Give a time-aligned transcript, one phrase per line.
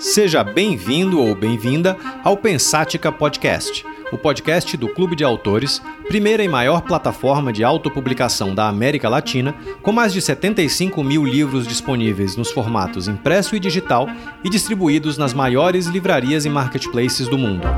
[0.00, 6.48] Seja bem-vindo ou bem-vinda ao Pensática Podcast, o podcast do Clube de Autores, primeira e
[6.48, 12.50] maior plataforma de autopublicação da América Latina, com mais de 75 mil livros disponíveis nos
[12.50, 14.08] formatos impresso e digital
[14.42, 17.68] e distribuídos nas maiores livrarias e marketplaces do mundo.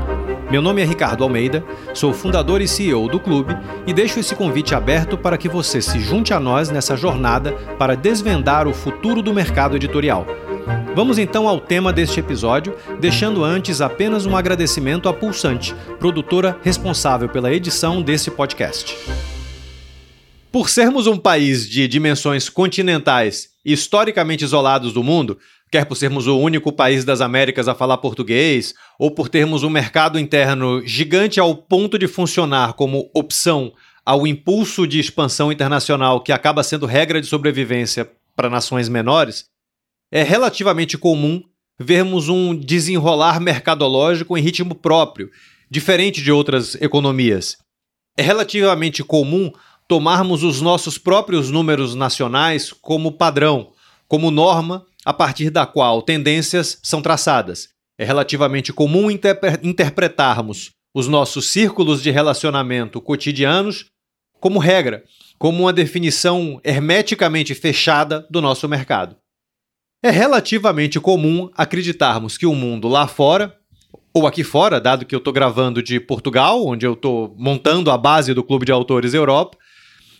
[0.49, 1.61] Meu nome é Ricardo Almeida,
[1.93, 3.53] sou fundador e CEO do clube
[3.85, 7.97] e deixo esse convite aberto para que você se junte a nós nessa jornada para
[7.97, 10.25] desvendar o futuro do mercado editorial.
[10.95, 17.27] Vamos então ao tema deste episódio, deixando antes apenas um agradecimento à Pulsante, produtora responsável
[17.27, 18.95] pela edição desse podcast.
[20.51, 25.39] Por sermos um país de dimensões continentais historicamente isolados do mundo,
[25.71, 29.69] quer por sermos o único país das Américas a falar português, ou por termos um
[29.69, 33.73] mercado interno gigante ao ponto de funcionar como opção
[34.05, 39.45] ao impulso de expansão internacional que acaba sendo regra de sobrevivência para nações menores,
[40.13, 41.41] é relativamente comum
[41.79, 45.31] vermos um desenrolar mercadológico em ritmo próprio,
[45.71, 47.57] diferente de outras economias.
[48.15, 49.51] É relativamente comum
[49.87, 53.71] tomarmos os nossos próprios números nacionais como padrão,
[54.07, 57.69] como norma a partir da qual tendências são traçadas.
[57.97, 63.85] É relativamente comum interpre interpretarmos os nossos círculos de relacionamento cotidianos
[64.39, 65.03] como regra,
[65.39, 69.22] como uma definição hermeticamente fechada do nosso mercado.
[70.05, 73.55] É relativamente comum acreditarmos que o mundo lá fora,
[74.13, 77.97] ou aqui fora, dado que eu estou gravando de Portugal, onde eu estou montando a
[77.97, 79.57] base do Clube de Autores Europa,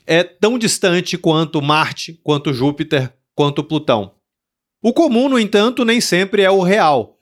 [0.07, 4.13] é tão distante quanto Marte, quanto Júpiter, quanto Plutão.
[4.81, 7.17] O comum, no entanto, nem sempre é o real.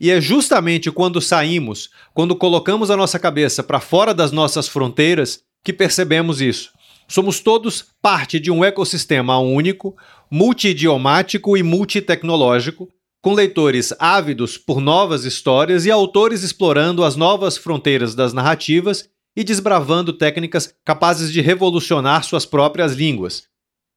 [0.00, 5.44] E é justamente quando saímos, quando colocamos a nossa cabeça para fora das nossas fronteiras,
[5.62, 6.72] que percebemos isso.
[7.10, 9.96] Somos todos parte de um ecossistema único,
[10.30, 12.88] multidiomático e multitecnológico,
[13.20, 19.42] com leitores ávidos por novas histórias e autores explorando as novas fronteiras das narrativas e
[19.42, 23.42] desbravando técnicas capazes de revolucionar suas próprias línguas.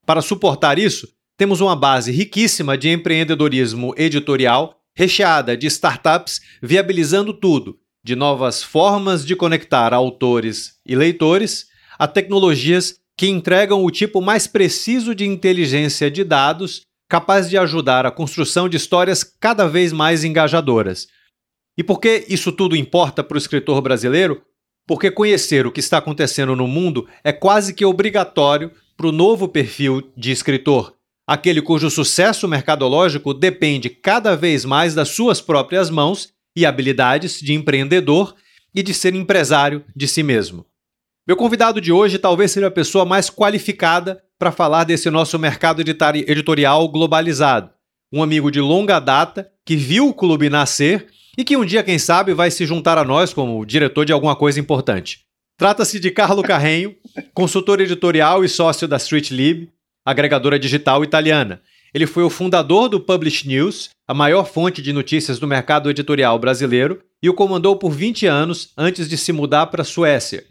[0.08, 1.08] Para suportar isso,
[1.38, 9.24] temos uma base riquíssima de empreendedorismo editorial, recheada de startups viabilizando tudo, de novas formas
[9.24, 11.68] de conectar autores e leitores
[12.00, 18.06] a tecnologias que entregam o tipo mais preciso de inteligência de dados capaz de ajudar
[18.06, 21.08] a construção de histórias cada vez mais engajadoras.
[21.78, 24.42] E por que isso tudo importa para o escritor brasileiro?
[24.88, 29.48] Porque conhecer o que está acontecendo no mundo é quase que obrigatório para o novo
[29.48, 30.96] perfil de escritor,
[31.28, 37.54] aquele cujo sucesso mercadológico depende cada vez mais das suas próprias mãos e habilidades de
[37.54, 38.36] empreendedor
[38.74, 40.66] e de ser empresário de si mesmo.
[41.26, 45.82] Meu convidado de hoje talvez seja a pessoa mais qualificada para falar desse nosso mercado
[45.82, 47.70] editorial globalizado.
[48.12, 51.08] Um amigo de longa data que viu o clube nascer
[51.38, 54.36] e que um dia, quem sabe, vai se juntar a nós como diretor de alguma
[54.36, 55.22] coisa importante.
[55.58, 56.94] Trata-se de Carlo Carrenho,
[57.34, 59.70] consultor editorial e sócio da StreetLib,
[60.06, 61.62] agregadora digital italiana.
[61.94, 66.38] Ele foi o fundador do Publish News, a maior fonte de notícias do mercado editorial
[66.38, 70.44] brasileiro, e o comandou por 20 anos antes de se mudar para a Suécia.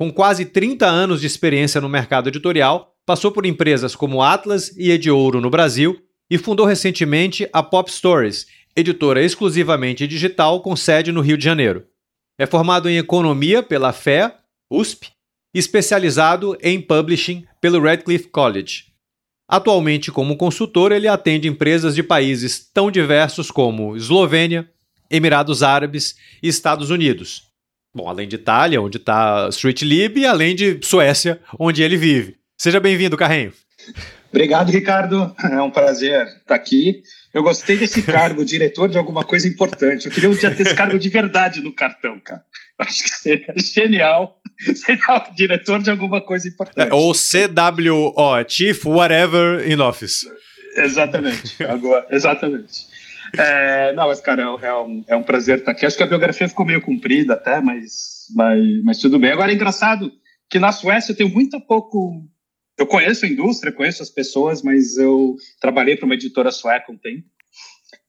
[0.00, 4.90] Com quase 30 anos de experiência no mercado editorial, passou por empresas como Atlas e
[4.90, 6.00] Ediouro no Brasil
[6.30, 11.84] e fundou recentemente a Pop Stories, editora exclusivamente digital com sede no Rio de Janeiro.
[12.38, 14.34] É formado em economia pela FEA,
[14.70, 15.10] USP,
[15.54, 18.84] e especializado em publishing pelo Radcliffe College.
[19.46, 24.66] Atualmente, como consultor, ele atende empresas de países tão diversos como Eslovênia,
[25.10, 27.49] Emirados Árabes e Estados Unidos.
[27.94, 32.36] Bom, além de Itália, onde está Street Lib, e além de Suécia, onde ele vive.
[32.56, 33.52] Seja bem-vindo, Carrenho.
[34.28, 35.34] Obrigado, Ricardo.
[35.50, 37.02] É um prazer estar aqui.
[37.34, 40.06] Eu gostei desse cargo, diretor de alguma coisa importante.
[40.06, 42.42] Eu queria um dia ter esse cargo de verdade no cartão, cara.
[42.78, 44.40] Acho que seria genial
[44.74, 44.98] ser
[45.34, 46.88] diretor de alguma coisa importante.
[46.88, 50.26] É, ou CWO, Chief Whatever in Office.
[50.76, 51.62] Exatamente.
[51.64, 52.86] Agora, exatamente.
[53.38, 55.86] É, não, mas, cara, é, é, um, é um prazer estar aqui.
[55.86, 59.32] Acho que a biografia ficou meio comprida até, mas, mas, mas tudo bem.
[59.32, 60.12] Agora, é engraçado
[60.48, 62.24] que na Suécia eu tenho muito pouco.
[62.78, 66.96] Eu conheço a indústria, conheço as pessoas, mas eu trabalhei para uma editora sueca um
[66.96, 67.24] tempo.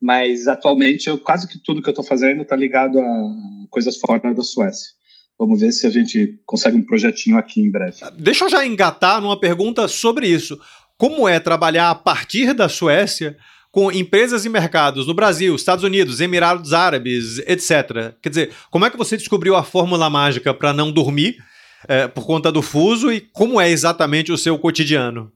[0.00, 3.34] Mas atualmente, eu, quase que tudo que eu estou fazendo está ligado a
[3.70, 4.90] coisas fora da Suécia.
[5.38, 7.98] Vamos ver se a gente consegue um projetinho aqui em breve.
[8.18, 10.58] Deixa eu já engatar numa pergunta sobre isso.
[10.96, 13.36] Como é trabalhar a partir da Suécia
[13.72, 18.14] com empresas e mercados no Brasil, Estados Unidos, Emirados Árabes, etc.
[18.20, 21.38] Quer dizer, como é que você descobriu a fórmula mágica para não dormir
[21.88, 25.32] é, por conta do fuso e como é exatamente o seu cotidiano?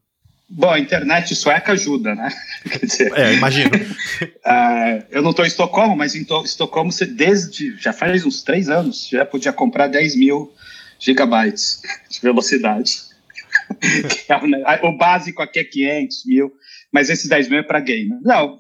[0.48, 2.28] Bom, a internet sueca ajuda, né?
[2.70, 3.70] Quer dizer, é, imagino.
[3.74, 8.68] uh, eu não estou em Estocolmo, mas em Estocolmo você desde já faz uns três
[8.68, 10.52] anos já podia comprar 10 mil
[11.00, 13.06] gigabytes de velocidade.
[14.28, 16.52] é, o básico aqui é 500 mil,
[16.96, 18.18] mas esses 10 mil é para game.
[18.22, 18.58] Não,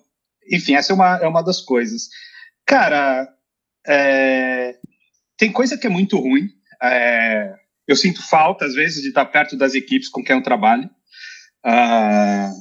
[0.52, 2.10] enfim, essa é uma, é uma das coisas.
[2.66, 3.26] Cara,
[3.86, 4.74] é,
[5.38, 6.50] tem coisa que é muito ruim.
[6.82, 7.54] É,
[7.88, 10.84] eu sinto falta, às vezes, de estar perto das equipes com quem eu trabalho.
[11.64, 12.52] Uh,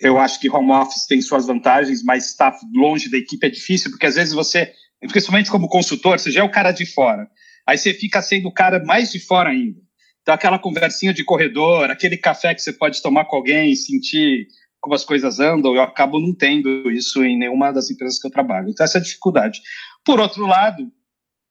[0.00, 3.92] eu acho que home office tem suas vantagens, mas estar longe da equipe é difícil,
[3.92, 7.30] porque às vezes você, principalmente como consultor, você já é o cara de fora.
[7.64, 9.78] Aí você fica sendo o cara mais de fora ainda.
[10.22, 14.48] Então, aquela conversinha de corredor, aquele café que você pode tomar com alguém, sentir
[14.80, 18.30] como as coisas andam, eu acabo não tendo isso em nenhuma das empresas que eu
[18.30, 18.70] trabalho.
[18.70, 19.60] Então, essa é a dificuldade.
[20.04, 20.90] Por outro lado,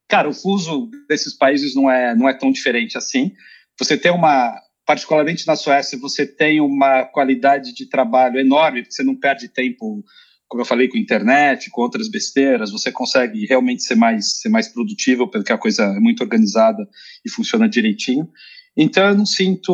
[0.07, 3.31] cara, o fuso desses países não é, não é tão diferente assim.
[3.77, 9.15] Você tem uma, particularmente na Suécia, você tem uma qualidade de trabalho enorme, você não
[9.15, 10.03] perde tempo,
[10.47, 14.67] como eu falei, com internet, com outras besteiras, você consegue realmente ser mais, ser mais
[14.67, 16.89] produtivo, porque a coisa é muito organizada
[17.23, 18.27] e funciona direitinho.
[18.75, 19.71] Então eu não sinto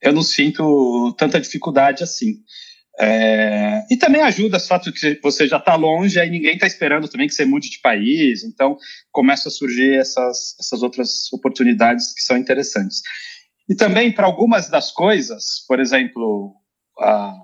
[0.00, 2.36] eu não sinto tanta dificuldade assim.
[2.98, 7.08] É, e também ajuda o fato que você já está longe, aí ninguém está esperando
[7.08, 8.78] também que você mude de país, então
[9.12, 13.02] começam a surgir essas, essas outras oportunidades que são interessantes.
[13.68, 16.54] E também para algumas das coisas, por exemplo,
[16.98, 17.34] a,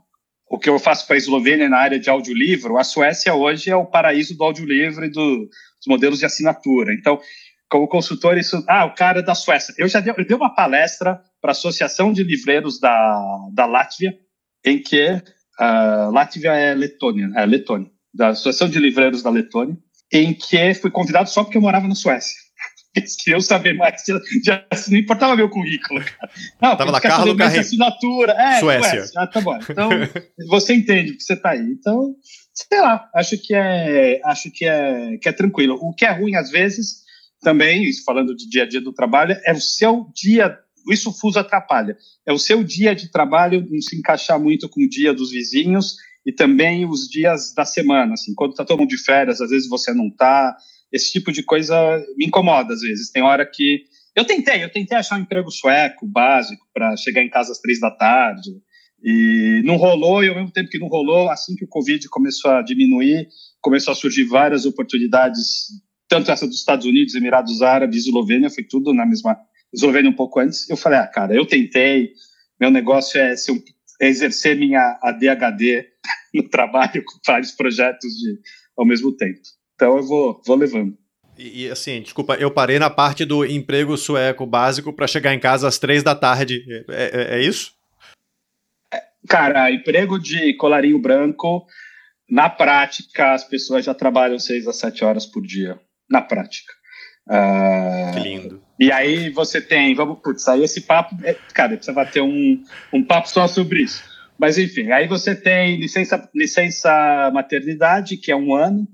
[0.49, 3.77] o que eu faço para a Eslovênia na área de audiolivro, a Suécia hoje é
[3.77, 6.95] o paraíso do audiolivro e do, dos modelos de assinatura.
[6.95, 7.21] Então,
[7.69, 8.63] como consultor, isso.
[8.69, 9.75] Ah, o cara é da Suécia.
[9.79, 14.17] Eu já dei, eu dei uma palestra para a Associação de Livreiros da, da Látvia,
[14.65, 15.21] em que.
[15.61, 19.77] Uh, Látvia é Letônia, é Letônia, da Associação de Livreiros da Letônia,
[20.11, 22.35] em que fui convidado só porque eu morava na Suécia.
[22.97, 24.03] Eles queriam saber mais.
[24.45, 26.33] Já, não importava meu currículo, cara.
[26.61, 27.61] Não, Tava lá, Carlos Carrinho.
[27.61, 28.33] assinatura.
[28.33, 28.91] É, Suécia.
[28.91, 29.21] Suécia.
[29.21, 29.59] Ah, tá bom.
[29.69, 29.91] Então,
[30.49, 31.61] você entende que você está aí.
[31.61, 32.15] Então,
[32.55, 35.79] sei lá, acho que é, acho que é, que é tranquilo.
[35.81, 37.03] O que é ruim, às vezes,
[37.43, 40.59] também, falando de dia a dia do trabalho, é o seu dia.
[40.91, 41.97] Isso o fuso atrapalha.
[42.27, 45.97] É o seu dia de trabalho não se encaixar muito com o dia dos vizinhos
[46.27, 48.15] e também os dias da semana.
[48.15, 50.57] Assim, quando está todo mundo de férias, às vezes você não está
[50.93, 51.75] esse tipo de coisa
[52.17, 53.11] me incomoda às vezes.
[53.11, 53.85] Tem hora que.
[54.15, 57.81] Eu tentei, eu tentei achar um emprego sueco, básico, para chegar em casa às três
[57.81, 58.51] da tarde.
[59.03, 62.51] E não rolou, e ao mesmo tempo que não rolou, assim que o Covid começou
[62.53, 63.27] a diminuir,
[63.61, 65.67] começou a surgir várias oportunidades,
[66.09, 69.37] tanto essa dos Estados Unidos, Emirados Árabes, Eslovênia, foi tudo na mesma.
[69.73, 70.69] Eslovênia um pouco antes.
[70.69, 72.13] Eu falei, ah, cara, eu tentei,
[72.61, 73.53] meu negócio é, ser,
[74.01, 75.87] é exercer minha ADHD
[76.35, 78.39] no trabalho com vários projetos de,
[78.77, 79.41] ao mesmo tempo.
[79.75, 80.97] Então eu vou, vou levando.
[81.37, 85.41] E, e, assim, desculpa, eu parei na parte do emprego sueco básico para chegar em
[85.41, 86.63] casa às três da tarde.
[86.91, 87.73] É, é, é isso?
[88.93, 91.67] É, cara, emprego de colarinho branco,
[92.29, 95.81] na prática, as pessoas já trabalham seis a sete horas por dia.
[96.09, 96.73] Na prática.
[97.27, 98.63] Uh, que lindo.
[98.83, 102.61] E aí você tem, vamos, putz, aí esse papo, é, cara, precisa bater um,
[102.93, 104.03] um papo só sobre isso.
[104.37, 108.89] Mas enfim, aí você tem licença, licença maternidade, que é um ano,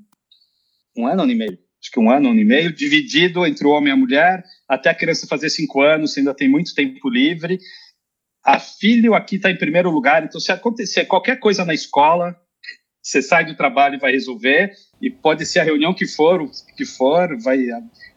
[0.94, 3.70] um ano, ano e meio, acho que um ano, ano e meio, dividido entre o
[3.70, 7.58] homem e a mulher, até a criança fazer cinco anos, ainda tem muito tempo livre.
[8.44, 12.37] A filho aqui está em primeiro lugar, então se acontecer qualquer coisa na escola,
[13.02, 14.70] você sai do trabalho e vai resolver,
[15.00, 17.67] e pode ser a reunião que for, que for, vai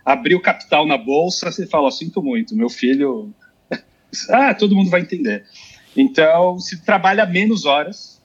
[0.06, 3.34] abrir o capital na bolsa, você fala, sinto muito, meu filho...
[4.30, 5.46] ah, todo mundo vai entender.
[5.96, 8.22] Então, se trabalha menos horas,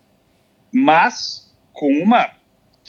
[0.73, 2.31] mas com uma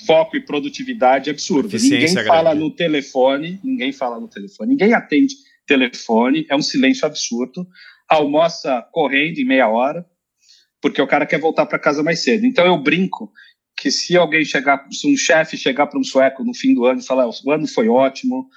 [0.06, 1.76] foco e produtividade absurdo.
[1.78, 7.68] Ninguém fala no telefone, ninguém fala no telefone, ninguém atende telefone, é um silêncio absurdo.
[8.08, 10.06] Almoça correndo em meia hora,
[10.82, 12.46] porque o cara quer voltar para casa mais cedo.
[12.46, 13.32] Então eu brinco
[13.78, 17.00] que se alguém chegar, se um chefe chegar para um sueco no fim do ano
[17.00, 18.50] e falar: o ano foi ótimo,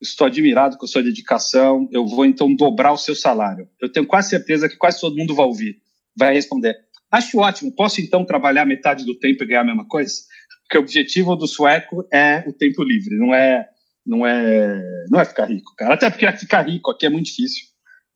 [0.00, 3.68] estou admirado com a sua dedicação, eu vou então dobrar o seu salário.
[3.80, 5.76] Eu tenho quase certeza que quase todo mundo vai ouvir,
[6.16, 6.74] vai responder:
[7.12, 10.14] acho ótimo, posso então trabalhar metade do tempo e ganhar a mesma coisa?
[10.62, 13.68] Porque o objetivo do sueco é o tempo livre, não é,
[14.04, 15.94] não é, não é ficar rico, cara.
[15.94, 17.66] Até porque ficar rico aqui é muito difícil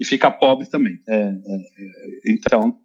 [0.00, 0.98] e ficar pobre também.
[1.06, 2.80] É, é, é, então,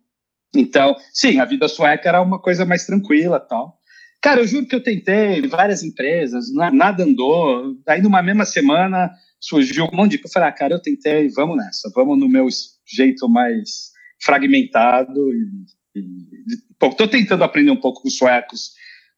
[0.55, 3.79] então, sim, a vida sueca era uma coisa mais tranquila, tal.
[4.21, 7.75] Cara, eu juro que eu tentei várias empresas, nada andou.
[7.87, 10.29] Aí numa mesma semana surgiu um monte de coisa.
[10.29, 12.47] Eu falei, ah, cara, eu tentei, vamos nessa, vamos no meu
[12.87, 13.91] jeito mais
[14.23, 15.31] fragmentado.
[15.31, 18.71] E, e, tô tentando aprender um pouco com os suecos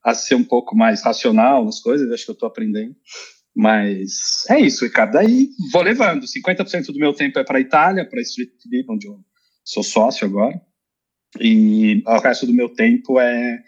[0.04, 2.96] a ser um pouco mais racional nas coisas, acho que eu estou aprendendo.
[3.56, 5.18] Mas é isso, Ricardo.
[5.18, 6.26] Aí vou levando.
[6.26, 9.20] 50% do meu tempo é para a Itália, para a Street League, onde eu
[9.64, 10.62] sou sócio agora.
[11.40, 13.60] E o resto do meu tempo é,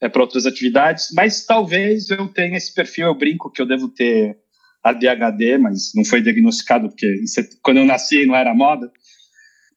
[0.00, 1.08] é para outras atividades.
[1.14, 4.36] Mas talvez eu tenha esse perfil, eu brinco que eu devo ter
[4.82, 7.06] ADHD, mas não foi diagnosticado porque
[7.62, 8.90] quando eu nasci não era moda.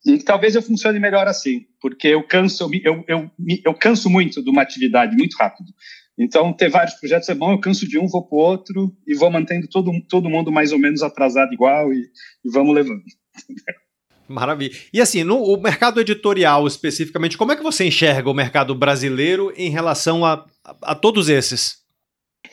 [0.05, 3.31] E talvez eu funcione melhor assim, porque eu canso, eu, eu,
[3.63, 5.69] eu, canso muito de uma atividade muito rápido.
[6.17, 9.15] Então, ter vários projetos é bom, eu canso de um, vou para o outro e
[9.15, 12.01] vou mantendo todo, todo mundo mais ou menos atrasado igual e,
[12.43, 13.01] e vamos levando.
[14.27, 14.75] Maravilha.
[14.93, 19.53] E assim, no o mercado editorial especificamente, como é que você enxerga o mercado brasileiro
[19.55, 21.83] em relação a, a, a todos esses?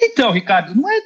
[0.00, 1.00] Então, Ricardo, não é,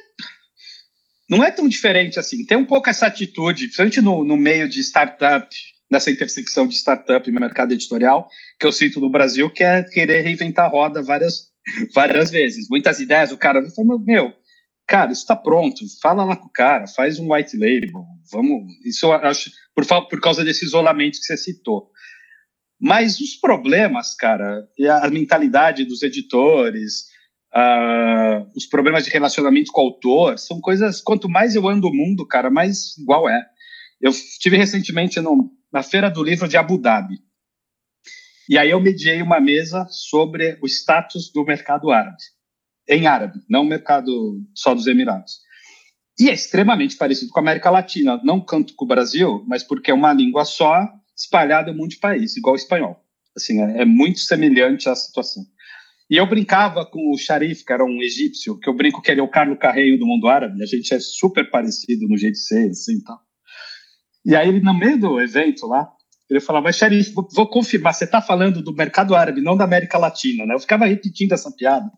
[1.29, 2.45] não é tão diferente assim.
[2.45, 5.47] Tem um pouco essa atitude, principalmente no, no meio de startup,
[5.89, 8.27] nessa intersecção de startup e mercado editorial,
[8.59, 11.53] que eu sinto no Brasil, que é querer reinventar a roda várias
[11.93, 12.67] várias vezes.
[12.69, 14.33] Muitas ideias, o cara fala, meu,
[14.87, 18.63] cara, isso está pronto, fala lá com o cara, faz um white label, vamos.
[18.85, 21.89] Isso eu acho, por, por causa desse isolamento que você citou.
[22.79, 27.05] Mas os problemas, cara, e a mentalidade dos editores,
[27.55, 31.01] uh, os problemas de relacionamento com o autor, são coisas.
[31.01, 33.45] Quanto mais eu ando o mundo, cara, mais igual é.
[34.01, 37.19] Eu tive recentemente no, na Feira do Livro de Abu Dhabi.
[38.47, 42.17] E aí eu mediei uma mesa sobre o status do mercado árabe,
[42.87, 45.39] em árabe, não o mercado só dos Emirados.
[46.19, 49.91] E é extremamente parecido com a América Latina, não canto com o Brasil, mas porque
[49.91, 53.03] é uma língua só espalhada em um monte de país, igual o espanhol.
[53.35, 55.43] Assim, é, é muito semelhante à situação.
[56.09, 59.19] E eu brincava com o Sharif, que era um egípcio, que eu brinco que ele
[59.19, 62.45] é o Carlos Carreio do mundo árabe, a gente é super parecido no jeito de
[62.45, 63.19] ser, assim, tal.
[64.23, 65.89] E aí no meio do evento lá,
[66.29, 69.97] ele falava, mas Sharif, vou confirmar, você está falando do mercado árabe, não da América
[69.97, 70.55] Latina, né?
[70.55, 71.91] Eu ficava repetindo essa piada,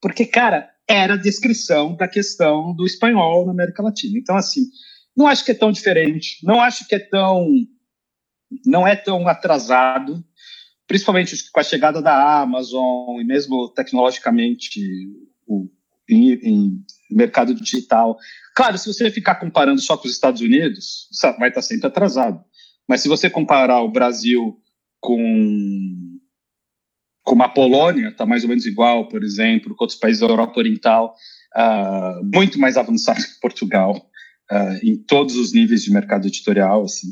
[0.00, 4.18] porque, cara, era a descrição da questão do espanhol na América Latina.
[4.18, 4.62] Então, assim,
[5.16, 7.48] não acho que é tão diferente, não acho que é tão,
[8.64, 10.24] não é tão atrasado,
[10.86, 14.80] principalmente com a chegada da Amazon e mesmo tecnologicamente
[15.46, 15.68] o,
[16.08, 18.16] em, em mercado digital.
[18.54, 22.44] Claro, se você ficar comparando só com os Estados Unidos, vai estar sempre atrasado.
[22.88, 24.60] Mas se você comparar o Brasil
[25.00, 25.95] com,
[27.26, 30.60] com a Polônia, está mais ou menos igual, por exemplo, com outros países da Europa
[30.60, 31.12] Oriental,
[31.56, 33.96] uh, muito mais avançado que Portugal,
[34.50, 37.08] uh, em todos os níveis de mercado editorial, assim.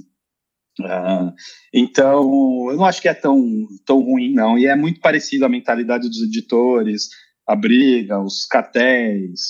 [0.81, 1.35] Uh,
[1.73, 2.23] então,
[2.71, 4.57] eu não acho que é tão, tão ruim, não.
[4.57, 7.09] E é muito parecido a mentalidade dos editores,
[7.45, 9.41] a briga, os cartéis,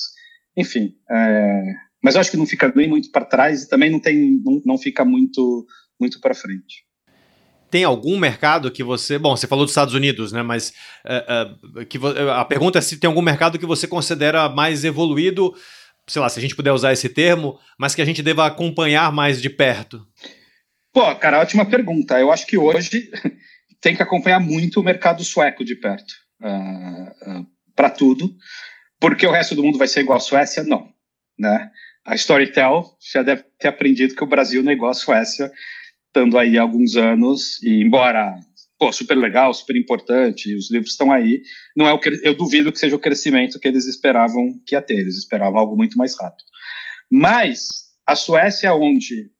[0.56, 0.94] enfim.
[1.10, 1.62] É,
[2.02, 4.62] mas eu acho que não fica bem muito para trás e também não, tem, não,
[4.64, 5.66] não fica muito
[6.00, 6.84] muito para frente.
[7.74, 9.18] Tem algum mercado que você.
[9.18, 10.44] Bom, você falou dos Estados Unidos, né?
[10.44, 10.72] Mas
[11.04, 11.98] uh, uh, que
[12.32, 15.52] a pergunta é se tem algum mercado que você considera mais evoluído,
[16.06, 19.10] sei lá, se a gente puder usar esse termo, mas que a gente deva acompanhar
[19.10, 20.06] mais de perto.
[20.92, 22.16] Pô, cara, ótima pergunta.
[22.16, 23.10] Eu acho que hoje
[23.82, 26.14] tem que acompanhar muito o mercado sueco de perto.
[26.40, 28.32] Uh, uh, para tudo,
[29.00, 30.62] porque o resto do mundo vai ser igual à Suécia?
[30.62, 30.92] Não.
[31.36, 31.68] Né?
[32.06, 35.50] A Storytel já deve ter aprendido que o Brasil não é igual à Suécia
[36.14, 38.38] estando aí há alguns anos, e embora
[38.78, 41.42] pô, super legal, super importante, os livros estão aí,
[41.76, 44.82] não é o que eu duvido que seja o crescimento que eles esperavam que ia
[44.82, 46.44] ter, eles esperavam algo muito mais rápido.
[47.10, 47.68] Mas
[48.06, 49.30] a Suécia, onde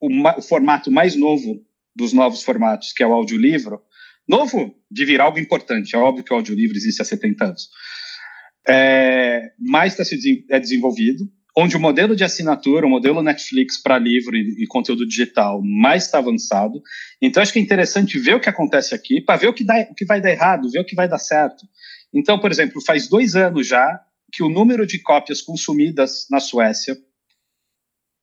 [0.00, 0.08] o,
[0.38, 1.62] o formato mais novo
[1.94, 3.82] dos novos formatos, que é o audiolivro,
[4.26, 7.68] novo de virar algo importante, é óbvio que o audiolivro existe há 70 anos,
[8.66, 13.98] é, mais está se é desenvolvido, onde o modelo de assinatura, o modelo Netflix para
[13.98, 16.82] livro e, e, conteúdo digital mais está avançado.
[17.20, 19.86] Então, acho que é interessante ver o que acontece aqui, para ver o que, dá,
[19.90, 21.66] o que vai dar errado, ver o que vai dar certo.
[22.12, 24.00] Então, por exemplo, faz dois anos já
[24.32, 26.96] que o número de cópias consumidas na Suécia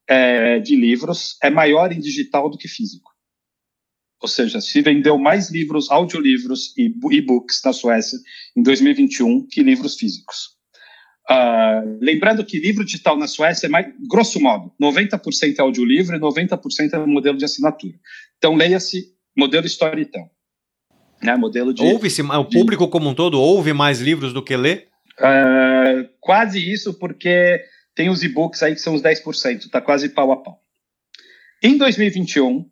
[0.07, 3.11] é, de livros é maior em digital do que físico.
[4.21, 8.17] Ou seja, se vendeu mais livros, audiolivros e e-books na Suécia
[8.55, 10.58] em 2021 que livros físicos.
[11.29, 16.19] Uh, lembrando que livro digital na Suécia é mais, grosso modo, 90% é audiolivro e
[16.19, 17.93] 90% é modelo de assinatura.
[18.37, 20.27] Então, leia-se modelo Storytel.
[21.21, 24.55] Né, modelo de, ouve-se, o público de, como um todo ouve mais livros do que
[24.55, 24.87] lê?
[25.19, 27.61] Uh, quase isso, porque
[27.93, 30.61] tem os e-books aí que são os 10%, está quase pau a pau.
[31.61, 32.65] Em 2021,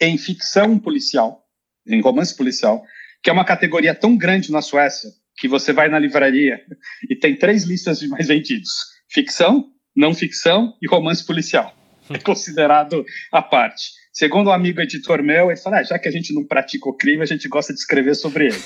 [0.00, 1.48] em ficção policial,
[1.86, 2.84] em romance policial,
[3.22, 6.60] que é uma categoria tão grande na Suécia, que você vai na livraria
[7.08, 8.70] e tem três listas de mais vendidos:
[9.10, 11.74] ficção, não ficção e romance policial.
[12.10, 13.90] É considerado a parte.
[14.12, 16.96] Segundo um amigo editor meu, ele fala: ah, já que a gente não pratica o
[16.96, 18.58] crime, a gente gosta de escrever sobre ele.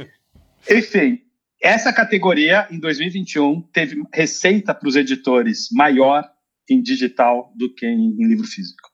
[0.70, 1.20] Enfim,
[1.60, 6.24] essa categoria, em 2021, teve receita para os editores maior
[6.70, 8.88] em digital do que em, em livro físico.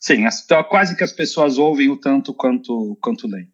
[0.00, 3.48] Sim, então, quase que as pessoas ouvem o tanto quanto, quanto leem.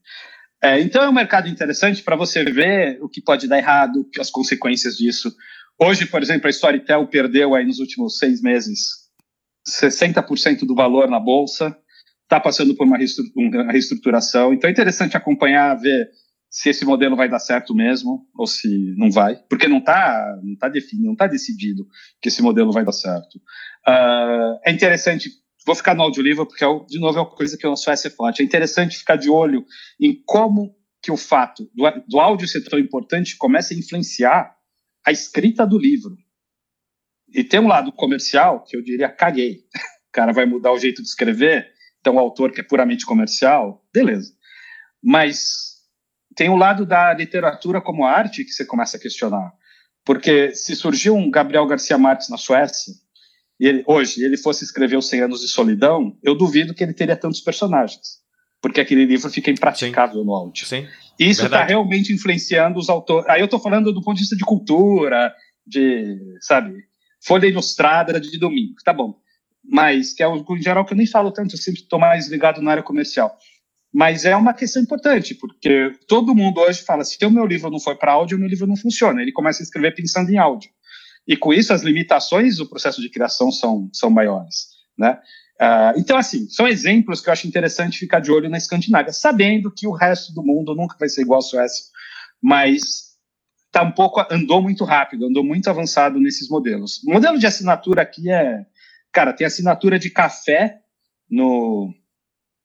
[0.62, 4.30] É, então é um mercado interessante para você ver o que pode dar errado, as
[4.30, 5.34] consequências disso.
[5.78, 9.00] Hoje, por exemplo, a Storytel perdeu aí nos últimos seis meses
[9.66, 11.76] 60% do valor na bolsa,
[12.24, 12.98] está passando por uma
[13.72, 14.52] reestruturação.
[14.52, 16.10] Então é interessante acompanhar, ver
[16.50, 20.56] se esse modelo vai dar certo mesmo ou se não vai, porque não está não
[20.56, 21.86] tá definido, não está decidido
[22.20, 23.36] que esse modelo vai dar certo.
[23.86, 25.30] Uh, é interessante,
[25.66, 28.10] vou ficar no audiolivro porque, é, de novo, é uma coisa que o Suécia é
[28.10, 28.42] forte.
[28.42, 29.64] É interessante ficar de olho
[30.00, 34.54] em como que o fato do, do áudio ser tão importante começa a influenciar
[35.04, 36.16] a escrita do livro.
[37.32, 39.64] E tem um lado comercial que eu diria, caguei.
[40.00, 43.86] O cara vai mudar o jeito de escrever, então o autor que é puramente comercial,
[43.94, 44.34] beleza.
[45.00, 45.76] Mas
[46.34, 49.52] tem o um lado da literatura como arte que você começa a questionar.
[50.04, 52.92] Porque se surgiu um Gabriel Garcia Marques na Suécia,
[53.60, 56.94] e ele, hoje ele fosse escrever Os 100 Anos de Solidão, eu duvido que ele
[56.94, 58.18] teria tantos personagens.
[58.62, 60.26] Porque aquele livro fica impraticável Sim.
[60.26, 60.66] no áudio.
[60.66, 60.88] Sim.
[61.18, 63.28] E isso está realmente influenciando os autores.
[63.28, 65.34] Aí eu estou falando do ponto de vista de cultura,
[65.66, 66.74] de, sabe,
[67.22, 69.14] folha ilustrada de domingo, tá bom.
[69.62, 72.28] Mas, que é o em geral que eu nem falo tanto, eu sempre estou mais
[72.28, 73.36] ligado na área comercial.
[73.92, 77.80] Mas é uma questão importante, porque todo mundo hoje fala: se o meu livro não
[77.80, 79.20] for para áudio, o meu livro não funciona.
[79.20, 80.70] Ele começa a escrever pensando em áudio.
[81.30, 84.66] E com isso, as limitações do processo de criação são, são maiores.
[84.98, 85.16] Né?
[85.62, 89.70] Uh, então, assim, são exemplos que eu acho interessante ficar de olho na Escandinávia, sabendo
[89.70, 91.84] que o resto do mundo nunca vai ser igual à Suécia,
[92.42, 93.10] mas
[93.70, 97.00] tá um pouco andou muito rápido, andou muito avançado nesses modelos.
[97.04, 98.66] O modelo de assinatura aqui é,
[99.12, 100.80] cara, tem assinatura de café
[101.30, 101.94] no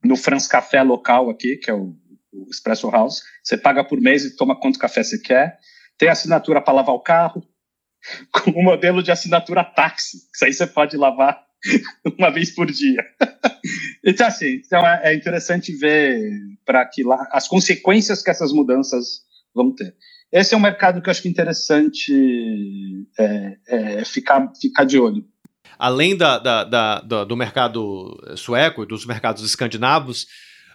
[0.03, 1.95] no France Café local aqui, que é o,
[2.33, 3.21] o Espresso House.
[3.43, 5.59] Você paga por mês e toma quanto café você quer.
[5.97, 7.43] Tem assinatura para lavar o carro,
[8.31, 10.17] com o modelo de assinatura táxi.
[10.33, 11.41] Isso aí você pode lavar
[12.17, 13.03] uma vez por dia.
[14.03, 16.21] então, assim, então é, é interessante ver
[16.65, 19.21] para que lá as consequências que essas mudanças
[19.53, 19.95] vão ter.
[20.31, 22.13] Esse é um mercado que eu acho que é interessante
[23.17, 25.25] é, é, ficar, ficar de olho
[25.77, 30.25] além da, da, da, do mercado sueco e dos mercados escandinavos,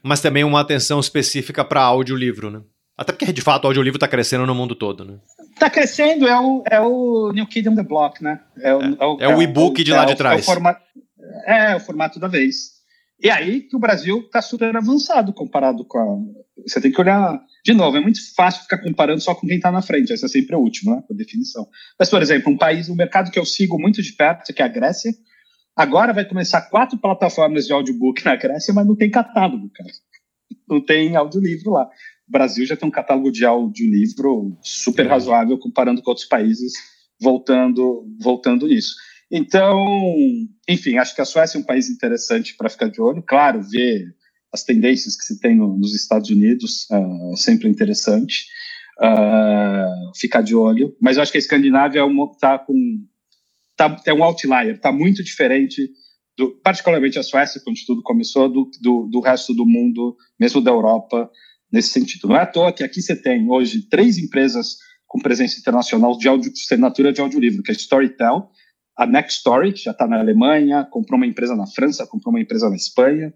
[0.02, 2.62] mas também uma atenção específica para audiolivro, né?
[2.96, 5.18] Até porque, de fato, o audiolivro está crescendo no mundo todo, né?
[5.61, 8.40] Está crescendo, é o, é o New Kid on the Block, né?
[8.62, 10.38] É o, é, é o, é o e-book de lá de trás.
[10.38, 10.81] É o, formato,
[11.46, 12.81] é o formato da vez.
[13.23, 16.62] E aí que o Brasil está super avançado comparado com a.
[16.66, 17.38] Você tem que olhar.
[17.62, 20.11] De novo, é muito fácil ficar comparando só com quem está na frente.
[20.11, 21.03] Esse é sempre o último, né?
[21.07, 21.68] Por definição.
[21.99, 24.64] Mas, por exemplo, um país, um mercado que eu sigo muito de perto, que é
[24.64, 25.12] a Grécia,
[25.77, 29.90] agora vai começar quatro plataformas de audiobook na Grécia, mas não tem catálogo, cara.
[30.66, 31.87] Não tem audiolivro lá.
[32.31, 36.73] O Brasil já tem um catálogo de audiolivro super razoável comparando com outros países,
[37.21, 38.95] voltando, voltando nisso.
[39.29, 39.85] Então,
[40.69, 43.21] enfim, acho que a Suécia é um país interessante para ficar de olho.
[43.21, 44.14] Claro, ver
[44.53, 48.47] as tendências que se tem no, nos Estados Unidos uh, sempre interessante
[49.01, 50.97] uh, ficar de olho.
[51.01, 53.05] Mas eu acho que a Escandinávia está é com
[53.77, 55.90] tá, é um outlier, está muito diferente,
[56.37, 60.71] do, particularmente a Suécia, quando tudo começou, do, do, do resto do mundo, mesmo da
[60.71, 61.29] Europa,
[61.72, 62.28] nesse sentido.
[62.28, 66.28] Não é à toa que aqui você tem hoje três empresas com presença internacional de
[66.28, 68.48] assinatura de audiolivro, que é a Storytel,
[68.96, 72.40] a Next Story, que já está na Alemanha, comprou uma empresa na França, comprou uma
[72.40, 73.33] empresa na Espanha,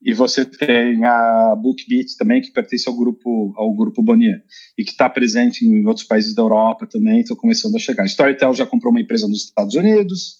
[0.00, 4.44] e você tem a BookBeat também, que pertence ao grupo ao grupo Bonnier,
[4.76, 8.04] e que está presente em outros países da Europa também, estão começando a chegar.
[8.04, 10.38] A Storytel já comprou uma empresa nos Estados Unidos,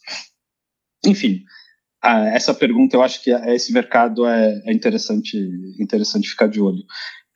[1.04, 1.42] enfim.
[2.04, 5.36] essa pergunta, eu acho que esse mercado é, é interessante,
[5.80, 6.84] interessante ficar de olho.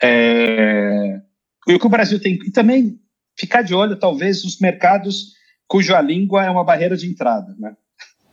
[0.02, 1.20] É,
[1.68, 2.98] e o que o Brasil tem, e também
[3.38, 5.34] ficar de olho, talvez, os mercados
[5.68, 7.74] cuja língua é uma barreira de entrada, né?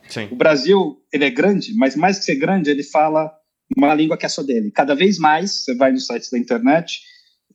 [0.08, 0.28] Sim.
[0.30, 3.32] O Brasil, ele é grande, mas mais que ser grande, ele fala
[3.76, 4.70] uma língua que é só dele.
[4.72, 7.00] Cada vez mais, você vai nos sites da internet,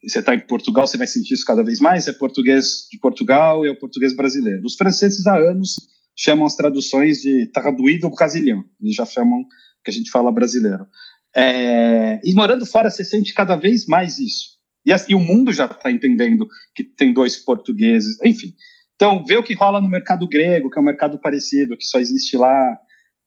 [0.01, 3.65] você está em Portugal, você vai sentir isso cada vez mais, é português de Portugal
[3.65, 4.63] e é o português brasileiro.
[4.65, 5.75] Os franceses há anos
[6.15, 9.45] chamam as traduções de traduído brasileiro, eles já chamam
[9.83, 10.87] que a gente fala brasileiro.
[11.35, 14.55] É, e morando fora, você sente cada vez mais isso.
[14.85, 18.53] E, assim, o mundo já está entendendo que tem dois portugueses, enfim.
[18.95, 21.99] Então, ver o que rola no mercado grego, que é um mercado parecido, que só
[21.99, 22.77] existe lá,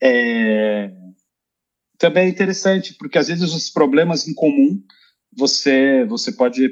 [0.02, 0.90] é...
[1.98, 4.82] também é interessante, porque às vezes os problemas em comum
[5.36, 6.70] você você pode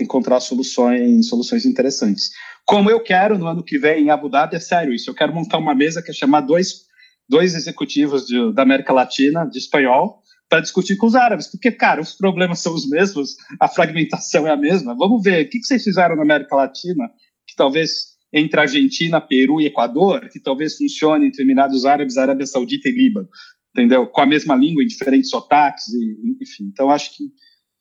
[0.00, 2.30] encontrar soluções soluções interessantes.
[2.66, 5.08] Como eu quero no ano que vem em Abu Dhabi, é sério isso.
[5.10, 6.86] Eu quero montar uma mesa que é chamar dois,
[7.28, 12.00] dois executivos de, da América Latina, de espanhol, para discutir com os árabes, porque, cara,
[12.00, 14.96] os problemas são os mesmos, a fragmentação é a mesma.
[14.96, 17.08] Vamos ver, o que, vocês fizeram na América Latina
[17.46, 22.88] que talvez entre Argentina, Peru e Equador, que talvez funcione entre Emirados Árabes, Arábia Saudita
[22.88, 23.28] e Líbano,
[23.72, 24.08] entendeu?
[24.08, 26.64] Com a mesma língua, em diferentes sotaques, e, enfim.
[26.64, 27.24] Então, acho que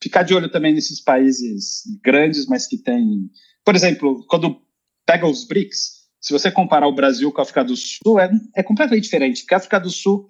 [0.02, 3.30] ficar de olho também nesses países grandes, mas que têm.
[3.66, 4.62] Por exemplo, quando
[5.08, 8.62] pega os BRICS, se você comparar o Brasil com a África do Sul, é, é
[8.62, 10.28] completamente diferente, porque a África do Sul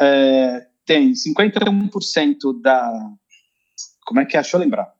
[0.00, 2.90] é, tem 51% da.
[4.06, 4.40] Como é que é?
[4.40, 4.92] Deixa eu lembrar.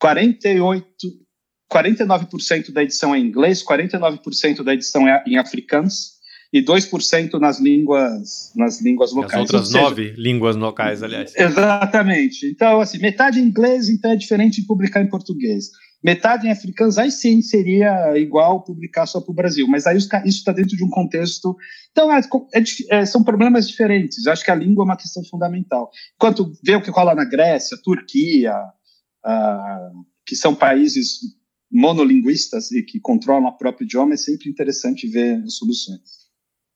[0.00, 0.86] 48,
[1.72, 6.14] 49% da edição é em inglês, 49% da edição é em africans
[6.52, 9.34] e 2% nas línguas nas línguas locais.
[9.34, 11.32] As outras seja, nove línguas locais, aliás.
[11.36, 12.46] Exatamente.
[12.46, 15.70] Então, assim, metade em inglês, então é diferente de publicar em português.
[16.04, 20.10] Metade em africanos, aí sim seria igual publicar só para o Brasil, mas aí isso
[20.26, 21.56] está dentro de um contexto.
[21.90, 22.20] Então, é,
[22.52, 24.26] é, é, são problemas diferentes.
[24.26, 25.90] Eu acho que a língua é uma questão fundamental.
[26.16, 28.54] Enquanto vê o que rola na Grécia, Turquia,
[29.24, 29.90] ah,
[30.26, 31.20] que são países
[31.72, 36.00] monolinguistas e que controlam o próprio idioma, é sempre interessante ver as soluções.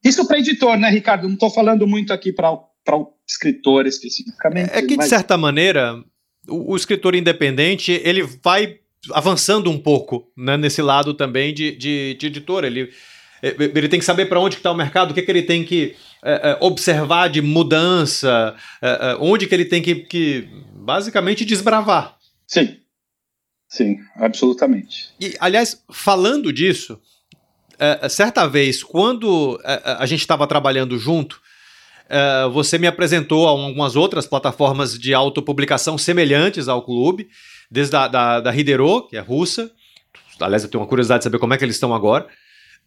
[0.02, 1.28] Isso para editor, né, Ricardo?
[1.28, 4.70] Não estou falando muito aqui para o escritor especificamente.
[4.72, 5.04] É que, mas...
[5.04, 6.02] de certa maneira,
[6.48, 8.78] o, o, escritor independente ele vai
[9.12, 12.64] avançando um pouco né, nesse lado também de, de, de editor.
[12.64, 12.90] Ele,
[13.42, 15.64] é, ele tem que saber para onde está o mercado, o que, que ele tem
[15.64, 22.16] que é, é, observar de mudança, é, onde que ele tem que, que basicamente desbravar.
[22.46, 22.76] Sim,
[23.68, 25.11] sim, absolutamente.
[25.20, 27.00] E, aliás, falando disso,
[28.11, 31.40] certa vez, quando a gente estava trabalhando junto,
[32.52, 37.28] você me apresentou a algumas outras plataformas de autopublicação semelhantes ao clube,
[37.70, 39.70] desde a da, da Hidero, que é russa.
[40.40, 42.26] Aliás, eu tenho uma curiosidade de saber como é que eles estão agora.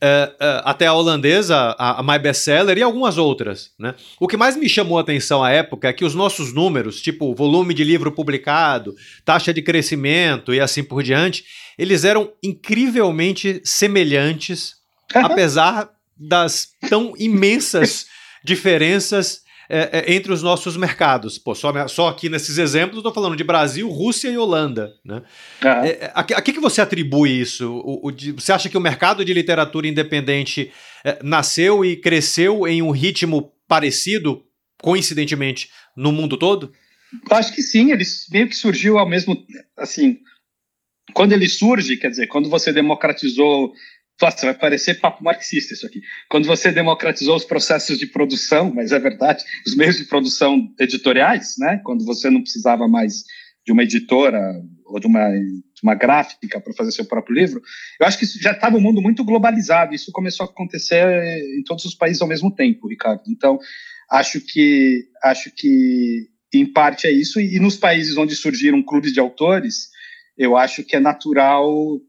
[0.03, 3.71] Uh, uh, até a holandesa, a, a My Bestseller e algumas outras.
[3.77, 3.93] Né?
[4.19, 7.35] O que mais me chamou a atenção à época é que os nossos números, tipo
[7.35, 11.43] volume de livro publicado, taxa de crescimento e assim por diante,
[11.77, 14.81] eles eram incrivelmente semelhantes
[15.13, 18.05] apesar das tão imensas
[18.43, 19.41] diferenças
[19.73, 21.37] é, é, entre os nossos mercados.
[21.37, 24.93] Pô, só, só aqui nesses exemplos estou falando de Brasil, Rússia e Holanda.
[25.03, 25.23] Né?
[25.63, 27.71] É, a, a, que, que você atribui isso?
[27.71, 30.73] O, o você acha que o mercado de literatura independente
[31.05, 34.43] é, nasceu e cresceu em um ritmo parecido,
[34.81, 36.73] coincidentemente, no mundo todo?
[37.29, 39.37] Acho que sim, ele meio que surgiu ao mesmo
[39.77, 40.19] assim.
[41.13, 43.71] Quando ele surge, quer dizer, quando você democratizou
[44.21, 46.01] nossa, vai parecer papo marxista isso aqui.
[46.29, 51.55] Quando você democratizou os processos de produção, mas é verdade, os meios de produção editoriais,
[51.57, 51.81] né?
[51.83, 53.23] Quando você não precisava mais
[53.65, 54.39] de uma editora
[54.85, 57.61] ou de uma, de uma gráfica para fazer seu próprio livro,
[57.99, 59.93] eu acho que já estava um mundo muito globalizado.
[59.93, 61.05] Isso começou a acontecer
[61.57, 63.23] em todos os países ao mesmo tempo, Ricardo.
[63.27, 63.59] Então,
[64.09, 67.39] acho que acho que em parte é isso.
[67.39, 69.89] E nos países onde surgiram clubes de autores,
[70.37, 71.99] eu acho que é natural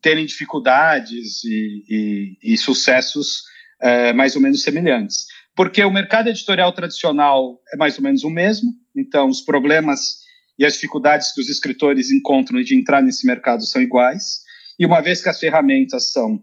[0.00, 3.42] terem dificuldades e, e, e sucessos
[3.80, 5.26] é, mais ou menos semelhantes.
[5.54, 10.18] Porque o mercado editorial tradicional é mais ou menos o mesmo, então os problemas
[10.58, 14.40] e as dificuldades que os escritores encontram de entrar nesse mercado são iguais,
[14.78, 16.40] e uma vez que as ferramentas são,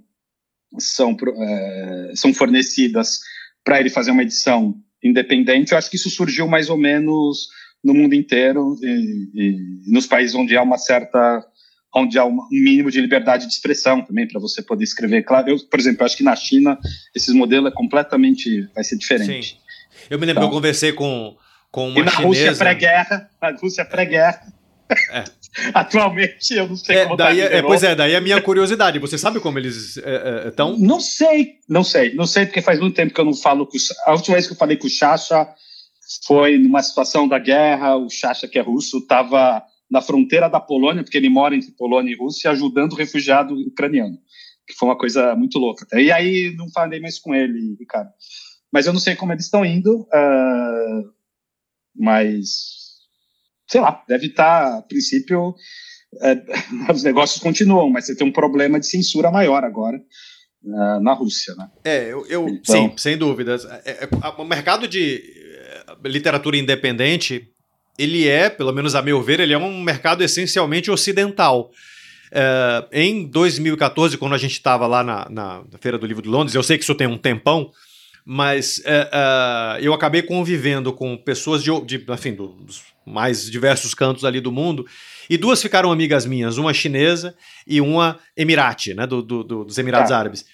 [0.77, 3.19] são, é, são fornecidas
[3.63, 7.47] para ele fazer uma edição independente, eu acho que isso surgiu mais ou menos
[7.83, 11.45] no mundo inteiro e, e nos países onde há uma certa
[11.95, 15.23] onde há um mínimo de liberdade de expressão também para você poder escrever.
[15.23, 16.77] Claro, eu, por exemplo, acho que na China
[17.15, 19.47] esse modelo é completamente vai ser diferente.
[19.47, 19.57] Sim.
[20.09, 21.35] Eu me lembro então, que eu conversei com
[21.71, 22.27] com uma e na chinesa.
[22.27, 24.41] Rússia pré-guerra, na Rússia pré-guerra.
[25.11, 25.23] É.
[25.73, 28.41] Atualmente eu não sei é, como tá daí, tá é, Pois é, daí a minha
[28.41, 28.99] curiosidade.
[28.99, 29.97] Você sabe como eles
[30.47, 30.71] estão?
[30.71, 33.33] É, é não sei, não sei, não sei porque faz muito tempo que eu não
[33.33, 35.47] falo com a última vez que eu falei com o Chacha
[36.27, 37.95] foi numa situação da guerra.
[37.95, 42.11] O Chacha que é russo estava na fronteira da Polônia, porque ele mora entre Polônia
[42.11, 44.17] e Rússia, ajudando o refugiado ucraniano,
[44.67, 45.85] que foi uma coisa muito louca.
[45.99, 48.09] E aí não falei mais com ele, Ricardo.
[48.71, 51.13] Mas eu não sei como eles estão indo, uh,
[51.95, 52.85] mas
[53.67, 58.79] sei lá, deve estar, a princípio, uh, os negócios continuam, mas você tem um problema
[58.79, 59.97] de censura maior agora.
[60.63, 61.69] Uh, na Rússia, né?
[61.83, 63.65] É, eu, eu então, sim, sem dúvidas.
[63.85, 65.21] É, é, o mercado de
[65.87, 67.54] eh, literatura independente
[67.97, 71.71] ele é, pelo menos a meu ver, ele é um mercado essencialmente ocidental.
[72.31, 76.55] É, em 2014, quando a gente estava lá na, na, Feira do Livro de Londres,
[76.55, 77.71] eu sei que isso tem um tempão,
[78.25, 84.25] mas é, é, eu acabei convivendo com pessoas de, de enfim, dos mais diversos cantos
[84.25, 84.85] ali do mundo,
[85.29, 87.35] e duas ficaram amigas minhas, uma chinesa
[87.67, 90.17] e uma emirate, né, do, do, do dos Emirados ah.
[90.17, 90.45] Árabes.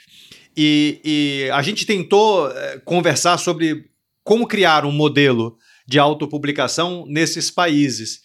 [0.55, 3.85] E, e, a gente tentou é, conversar sobre
[4.23, 5.57] como criar um modelo
[5.91, 8.21] de autopublicação nesses países.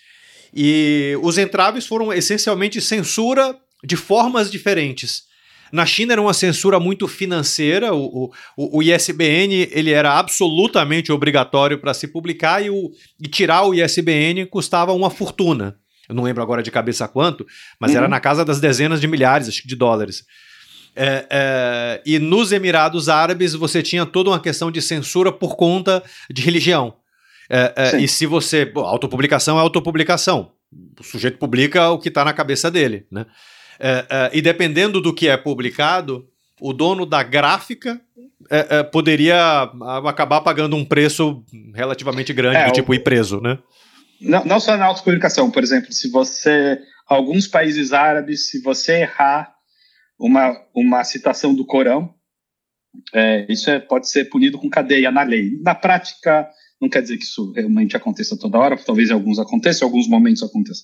[0.55, 5.25] E os entraves foram essencialmente censura de formas diferentes.
[5.73, 11.81] Na China era uma censura muito financeira, o, o, o ISBN ele era absolutamente obrigatório
[11.81, 15.77] para se publicar e, o, e tirar o ISBN custava uma fortuna.
[16.09, 17.45] Eu não lembro agora de cabeça quanto,
[17.81, 17.97] mas uhum.
[17.97, 20.23] era na casa das dezenas de milhares acho, de dólares.
[20.95, 26.01] É, é, e nos Emirados Árabes você tinha toda uma questão de censura por conta
[26.31, 26.95] de religião.
[27.49, 28.71] É, é e se você.
[28.75, 30.53] Autopublicação é autopublicação.
[30.99, 33.07] O sujeito publica o que está na cabeça dele.
[33.11, 33.27] Né?
[33.79, 36.27] É, é, e dependendo do que é publicado,
[36.61, 38.01] o dono da gráfica
[38.51, 39.71] é, é, poderia
[40.07, 42.95] acabar pagando um preço relativamente grande, do tipo o...
[42.95, 43.59] ir preso, né?
[44.21, 46.79] Não, não só na autopublicação, por exemplo, se você.
[47.07, 49.55] Alguns países árabes, se você errar
[50.19, 52.13] uma, uma citação do Corão,
[53.49, 55.53] isso é, pode ser punido com cadeia na lei.
[55.63, 56.49] Na prática,
[56.81, 60.09] não quer dizer que isso realmente aconteça toda hora, talvez em alguns aconteça, em alguns
[60.09, 60.83] momentos aconteça.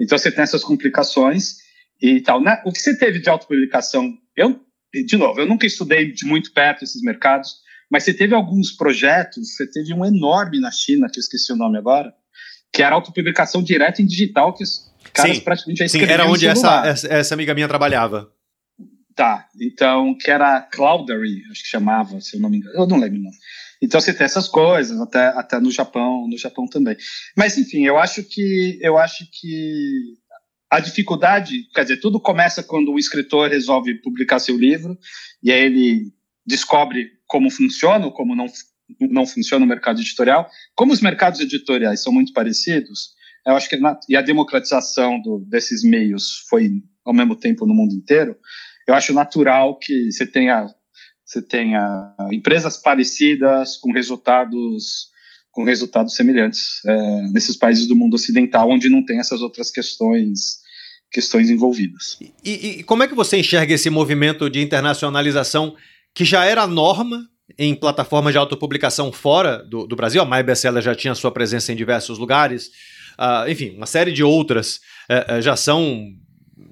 [0.00, 1.56] Então você tem essas complicações
[2.00, 2.40] e tal.
[2.40, 4.60] Na, o que você teve de autopublicação, eu,
[4.92, 7.56] de novo, eu nunca estudei de muito perto esses mercados,
[7.90, 11.56] mas você teve alguns projetos, você teve um enorme na China, que eu esqueci o
[11.56, 12.14] nome agora,
[12.72, 16.46] que era autopublicação direta em digital, que os caras sim, praticamente já Sim, era onde
[16.46, 18.32] essa, essa, amiga minha trabalhava.
[19.14, 22.98] Tá, então, que era Cloudery, acho que chamava, se eu não me engano, eu não
[22.98, 23.30] lembro não.
[23.82, 26.96] Então você tem essas coisas, até, até no Japão, no Japão também.
[27.36, 30.18] Mas enfim, eu acho que eu acho que
[30.70, 34.96] a dificuldade, quer dizer, tudo começa quando o escritor resolve publicar seu livro
[35.42, 36.12] e aí ele
[36.46, 38.46] descobre como funciona ou como não,
[39.00, 40.48] não funciona o mercado editorial.
[40.76, 43.14] Como os mercados editoriais são muito parecidos,
[43.46, 46.70] eu acho que na, e a democratização do, desses meios foi
[47.04, 48.36] ao mesmo tempo no mundo inteiro,
[48.86, 50.66] eu acho natural que você tenha
[51.30, 55.08] você tenha empresas parecidas com resultados
[55.52, 60.58] com resultados semelhantes é, nesses países do mundo ocidental onde não tem essas outras questões
[61.10, 62.16] questões envolvidas.
[62.44, 65.74] E, e, como é que você enxerga esse movimento de internacionalização
[66.14, 70.22] que já era norma em plataformas de autopublicação fora do, do Brasil?
[70.22, 70.44] A My
[70.80, 72.68] já tinha sua presença em diversos lugares.
[73.18, 74.76] Uh, enfim, uma série de outras
[75.10, 76.06] uh, já são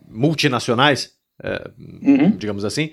[0.09, 2.31] multinacionais, uh, uhum.
[2.37, 2.91] digamos assim,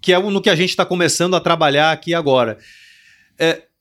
[0.00, 2.58] que é no que a gente está começando a trabalhar aqui agora.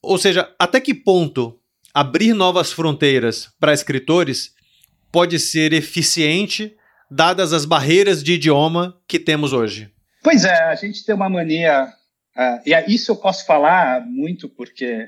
[0.01, 1.59] ou seja, até que ponto
[1.93, 4.53] abrir novas fronteiras para escritores
[5.11, 6.75] pode ser eficiente
[7.09, 9.89] dadas as barreiras de idioma que temos hoje?
[10.21, 15.07] Pois é, a gente tem uma mania, uh, e isso eu posso falar muito porque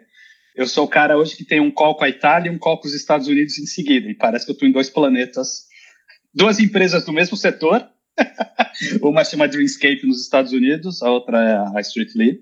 [0.56, 2.80] eu sou o cara hoje que tem um call com a Itália e um call
[2.80, 5.67] com os Estados Unidos em seguida, e parece que eu estou em dois planetas,
[6.38, 7.84] duas empresas do mesmo setor,
[9.02, 11.40] uma chama Dreamscape nos Estados Unidos, a outra
[11.74, 12.40] é a Street Lead,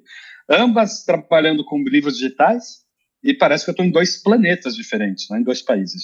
[0.50, 2.84] ambas trabalhando com livros digitais,
[3.24, 6.04] e parece que eu estou em dois planetas diferentes, né, em dois países,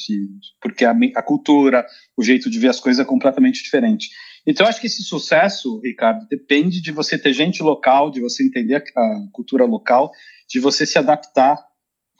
[0.62, 1.86] porque a, a, cultura,
[2.18, 4.10] o jeito de ver as coisas é completamente diferente.
[4.48, 8.76] Então, acho que esse sucesso, Ricardo, depende de você ter gente local, de você entender
[8.76, 10.12] a, a cultura local,
[10.50, 11.58] de você se adaptar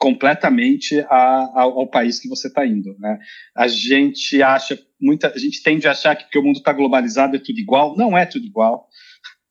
[0.02, 2.96] completamente a, ao, ao, país que você está indo.
[2.98, 3.20] Né?
[3.56, 7.36] A gente acha, muita, a gente tende a achar que porque o mundo está globalizado
[7.36, 7.96] é tudo igual.
[7.96, 8.88] Não é tudo igual.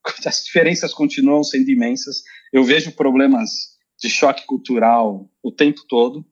[0.26, 2.24] As diferenças continuam sendo imensas.
[2.52, 3.50] Eu vejo problemas
[4.02, 6.26] de choque cultural o tempo todo.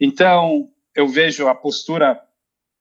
[0.00, 2.20] Então, eu vejo a postura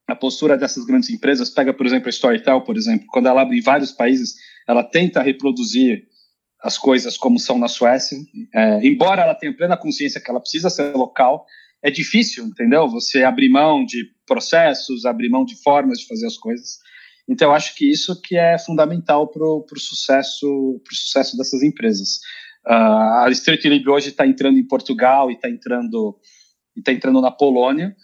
[0.07, 3.57] a postura dessas grandes empresas, pega, por exemplo, a Storytel, por exemplo, quando ela abre
[3.57, 6.07] em vários países, ela tenta reproduzir
[6.61, 8.17] as coisas como são na Suécia,
[8.55, 11.45] é, embora ela tenha plena consciência que ela precisa ser local,
[11.83, 12.87] é difícil, entendeu?
[12.87, 16.79] Você abrir mão de processos, abrir mão de formas de fazer as coisas.
[17.29, 22.19] Então, eu acho que isso que é fundamental para o sucesso, pro sucesso dessas empresas.
[22.65, 26.17] Uh, a Street Lib hoje está entrando em Portugal e está entrando,
[26.83, 27.95] tá entrando na Polônia.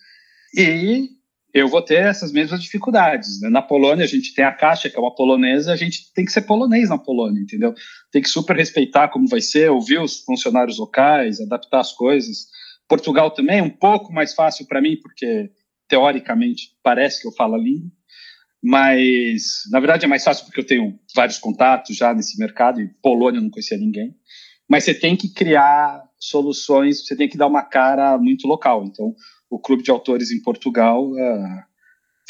[0.55, 1.09] E
[1.53, 3.39] eu vou ter essas mesmas dificuldades.
[3.39, 3.49] Né?
[3.49, 6.31] Na Polônia, a gente tem a Caixa, que é uma polonesa, a gente tem que
[6.31, 7.73] ser polonês na Polônia, entendeu?
[8.11, 12.47] Tem que super respeitar como vai ser, ouvir os funcionários locais, adaptar as coisas.
[12.95, 15.51] Portugal também é um pouco mais fácil para mim, porque
[15.87, 17.89] teoricamente parece que eu falo a língua,
[18.61, 22.87] mas na verdade é mais fácil porque eu tenho vários contatos já nesse mercado e
[23.01, 24.15] Polônia eu não conhecia ninguém
[24.73, 28.85] mas você tem que criar soluções, você tem que dar uma cara muito local.
[28.85, 29.13] Então,
[29.49, 31.63] o clube de autores em Portugal uh,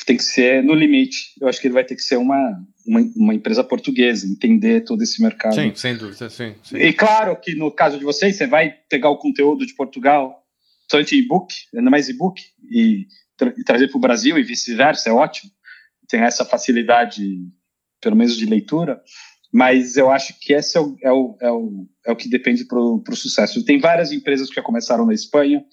[0.05, 1.33] tem que ser no limite.
[1.39, 5.01] Eu acho que ele vai ter que ser uma, uma, uma, empresa portuguesa, entender todo
[5.01, 5.55] esse mercado.
[5.55, 6.75] Sim, sem dúvida, sim, sim.
[6.75, 10.42] E claro que no caso de vocês, você vai pegar o conteúdo de Portugal,
[10.93, 13.07] tanto e-book, ainda mais e-book, e,
[13.57, 15.51] e trazer para o Brasil e vice-versa, é ótimo.
[16.07, 17.23] Tem essa facilidade,
[17.99, 19.01] pelo menos de leitura.
[19.51, 22.65] Mas eu acho que esse é o, é o, é o, é o que depende
[22.65, 23.65] para o sucesso.
[23.65, 25.65] Tem várias empresas que já começaram na Espanha,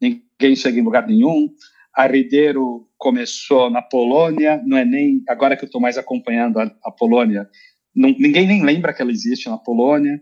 [0.00, 1.48] ninguém chega em lugar nenhum.
[1.94, 6.64] a Ribeiro começou na Polônia, não é nem agora que eu estou mais acompanhando a,
[6.84, 7.48] a Polônia,
[7.94, 10.20] não, ninguém nem lembra que ela existe na Polônia.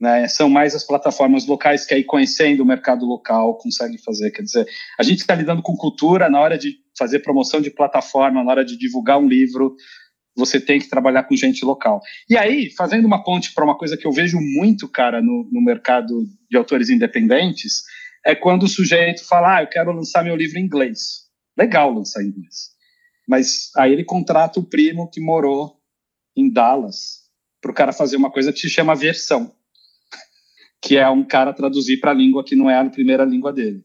[0.00, 4.30] Né, são mais as plataformas locais que aí conhecendo o mercado local conseguem fazer.
[4.30, 8.44] Quer dizer, a gente está lidando com cultura na hora de fazer promoção de plataforma,
[8.44, 9.74] na hora de divulgar um livro,
[10.38, 12.00] você tem que trabalhar com gente local.
[12.30, 15.60] E aí, fazendo uma ponte para uma coisa que eu vejo muito, cara, no, no
[15.60, 17.82] mercado de autores independentes,
[18.24, 21.26] é quando o sujeito fala, ah, eu quero lançar meu livro em inglês.
[21.56, 22.70] Legal lançar em inglês.
[23.26, 25.76] Mas aí ele contrata o primo que morou
[26.36, 27.26] em Dallas
[27.60, 29.52] para o cara fazer uma coisa que se chama versão,
[30.82, 33.84] que é um cara traduzir para a língua que não é a primeira língua dele.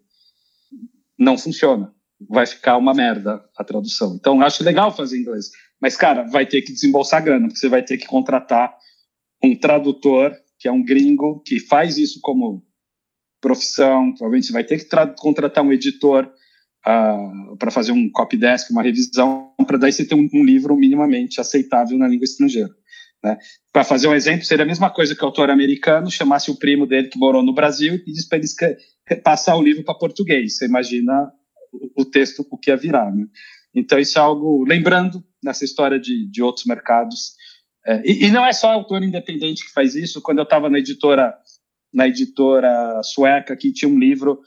[1.17, 1.93] Não funciona.
[2.29, 4.15] Vai ficar uma merda a tradução.
[4.15, 5.49] Então, acho legal fazer inglês.
[5.82, 8.73] Mas, cara, vai ter que desembolsar grana, porque você vai ter que contratar
[9.43, 12.63] um tradutor, que é um gringo, que faz isso como
[13.41, 14.13] profissão.
[14.13, 16.32] Provavelmente você vai ter que contratar um editor uh,
[16.86, 20.77] ah, para fazer um copy desk, uma revisão, para daí você ter um, um, livro
[20.77, 22.69] minimamente aceitável na língua estrangeira.
[23.23, 23.38] Né?
[23.71, 26.86] Para fazer um exemplo, seria a mesma coisa que o autor americano chamasse o primo
[26.86, 30.57] dele que morou no Brasil e pedisse para ele passar o livro para português.
[30.57, 31.31] Você imagina
[31.95, 33.12] o, texto, o que ia virar.
[33.15, 33.25] Né?
[33.73, 37.33] Então, isso é algo, lembrando nessa história de, de outros mercados.
[37.86, 40.21] É, e, e, não é só autor independente que faz isso.
[40.21, 41.33] Quando eu estava na editora,
[41.93, 44.41] na editora sueca, que tinha um livro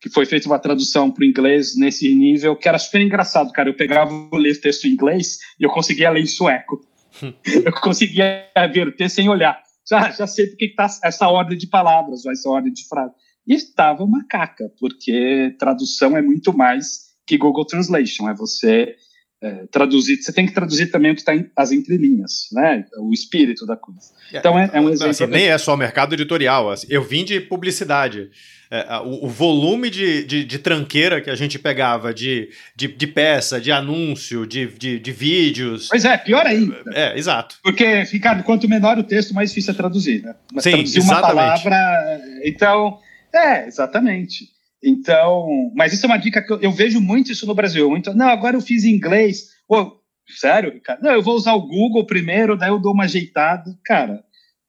[0.00, 3.68] que foi feito uma tradução para o inglês nesse nível, que era super engraçado, cara.
[3.68, 6.80] Eu pegava o texto em inglês e eu conseguia ler em sueco.
[7.64, 9.60] eu conseguia ver o texto sem olhar.
[9.88, 13.14] Já, já sei porque está essa ordem de palavras, essa ordem de frases.
[13.46, 18.28] E estava uma caca, porque tradução é muito mais que Google Translation.
[18.28, 18.94] É você
[19.42, 22.84] é, traduzir, você tem que traduzir também o que está as entrelinhas, né?
[22.98, 24.12] O espírito da coisa.
[24.32, 25.10] É, então é, é um exemplo.
[25.10, 26.70] Assim, nem é só mercado editorial.
[26.70, 28.30] Assim, eu vim de publicidade.
[28.70, 33.06] É, o, o, volume de, de, de, tranqueira que a gente pegava de, de, de
[33.08, 35.88] peça, de anúncio, de, de, de, vídeos.
[35.88, 36.76] Pois é, pior ainda.
[36.92, 37.56] É, exato.
[37.64, 40.36] Porque, Ricardo, quanto menor o texto, mais difícil é traduzir, né?
[40.52, 41.26] Mas Sim, traduzir exatamente.
[41.26, 42.20] uma palavra.
[42.44, 42.98] Então,
[43.34, 44.48] é, exatamente.
[44.82, 47.88] Então, mas isso é uma dica que eu, eu vejo muito isso no Brasil.
[47.90, 49.50] Muito, não, agora eu fiz inglês.
[49.68, 51.02] Pô, sério, Ricardo?
[51.02, 53.76] Não, eu vou usar o Google primeiro, daí eu dou uma ajeitada.
[53.84, 54.24] Cara,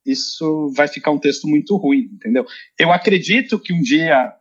[0.05, 2.45] isso vai ficar um texto muito ruim, entendeu?
[2.77, 4.33] Eu acredito que um dia,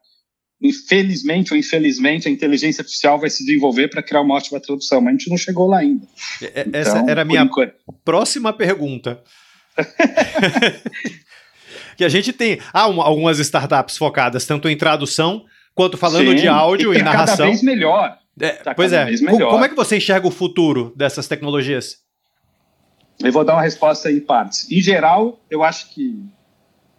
[0.61, 5.15] infelizmente ou infelizmente, a inteligência artificial vai se desenvolver para criar uma ótima tradução, mas
[5.15, 6.05] a gente não chegou lá ainda.
[6.43, 7.75] É, é, essa então, era a minha enquanto...
[8.05, 9.23] próxima pergunta.
[11.97, 15.45] que a gente tem ah, algumas startups focadas tanto em tradução
[15.81, 17.37] quanto falando Sim, de áudio e, e narração.
[17.39, 18.19] Cada vez melhor.
[18.39, 19.07] É, tá pois é.
[19.07, 19.51] Melhor.
[19.51, 21.97] Como é que você enxerga o futuro dessas tecnologias?
[23.19, 24.71] Eu vou dar uma resposta em partes.
[24.71, 26.23] Em geral, eu acho que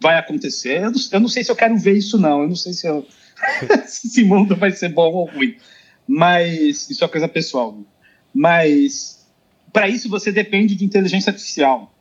[0.00, 0.82] vai acontecer.
[0.82, 2.42] Eu não, eu não sei se eu quero ver isso, não.
[2.42, 3.06] Eu não sei se, eu,
[3.86, 5.54] se esse mundo vai ser bom ou ruim.
[6.04, 7.78] Mas isso é coisa pessoal.
[8.34, 9.24] Mas
[9.72, 11.94] para isso você depende de inteligência artificial,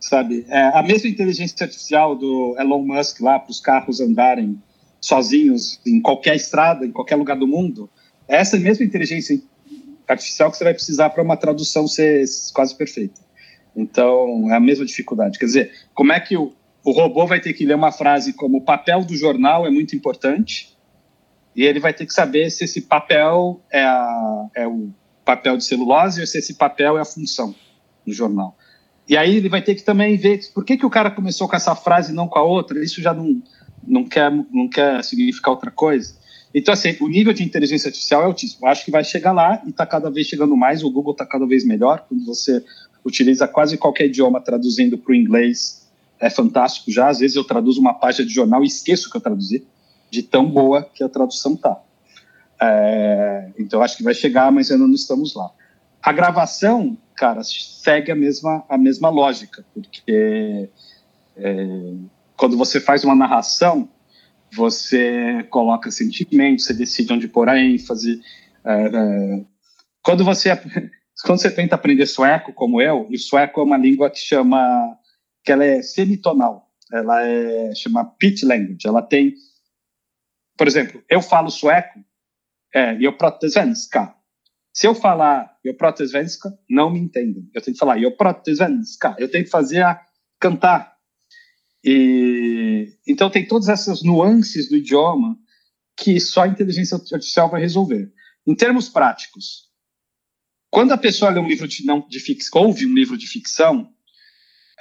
[0.00, 0.46] sabe?
[0.48, 4.58] É, a mesma inteligência artificial do Elon Musk lá para os carros andarem
[5.04, 7.90] sozinhos em qualquer estrada, em qualquer lugar do mundo,
[8.26, 9.38] é essa mesma inteligência
[10.08, 13.20] artificial que você vai precisar para uma tradução ser quase perfeita.
[13.76, 15.38] Então, é a mesma dificuldade.
[15.38, 18.58] Quer dizer, como é que o, o robô vai ter que ler uma frase como
[18.58, 20.74] o papel do jornal é muito importante
[21.54, 24.88] e ele vai ter que saber se esse papel é, a, é o
[25.22, 27.54] papel de celulose ou se esse papel é a função
[28.06, 28.56] do jornal.
[29.06, 31.56] E aí ele vai ter que também ver por que, que o cara começou com
[31.56, 32.82] essa frase e não com a outra.
[32.82, 33.42] Isso já não,
[33.86, 36.14] não quer, não quer significar outra coisa.
[36.54, 38.66] Então, assim, o nível de inteligência artificial é altíssimo.
[38.66, 40.84] Eu acho que vai chegar lá e está cada vez chegando mais.
[40.84, 42.06] O Google está cada vez melhor.
[42.08, 42.64] Quando você
[43.04, 45.88] utiliza quase qualquer idioma traduzindo para o inglês,
[46.20, 47.08] é fantástico já.
[47.08, 49.66] Às vezes eu traduzo uma página de jornal e esqueço que eu traduzi,
[50.10, 51.80] de tão boa que a tradução tá.
[52.60, 55.50] É, então, acho que vai chegar, mas ainda não estamos lá.
[56.00, 60.68] A gravação, cara, segue a mesma, a mesma lógica, porque
[61.36, 61.94] é,
[62.36, 63.88] quando você faz uma narração,
[64.52, 68.20] você coloca sentimentos, você decide onde pôr a ênfase.
[68.64, 69.44] É, é,
[70.02, 70.50] quando você
[71.24, 74.98] quando você tenta aprender sueco, como eu, e o sueco é uma língua que chama
[75.42, 79.34] que ela é semitonal, ela é chama pitch language, ela tem,
[80.56, 82.00] por exemplo, eu falo sueco,
[82.74, 84.14] é, eu protesvenska.
[84.72, 87.48] Se eu falar eu protesvenska, não me entendem.
[87.54, 89.14] Eu tenho que falar eu protesvenska.
[89.18, 90.00] Eu tenho que fazer a
[90.38, 90.93] cantar
[91.84, 95.36] e, então, tem todas essas nuances do idioma
[95.96, 98.10] que só a inteligência artificial vai resolver.
[98.46, 99.68] Em termos práticos,
[100.70, 103.92] quando a pessoa lê um livro de, não, de ficção, ouve um livro de ficção,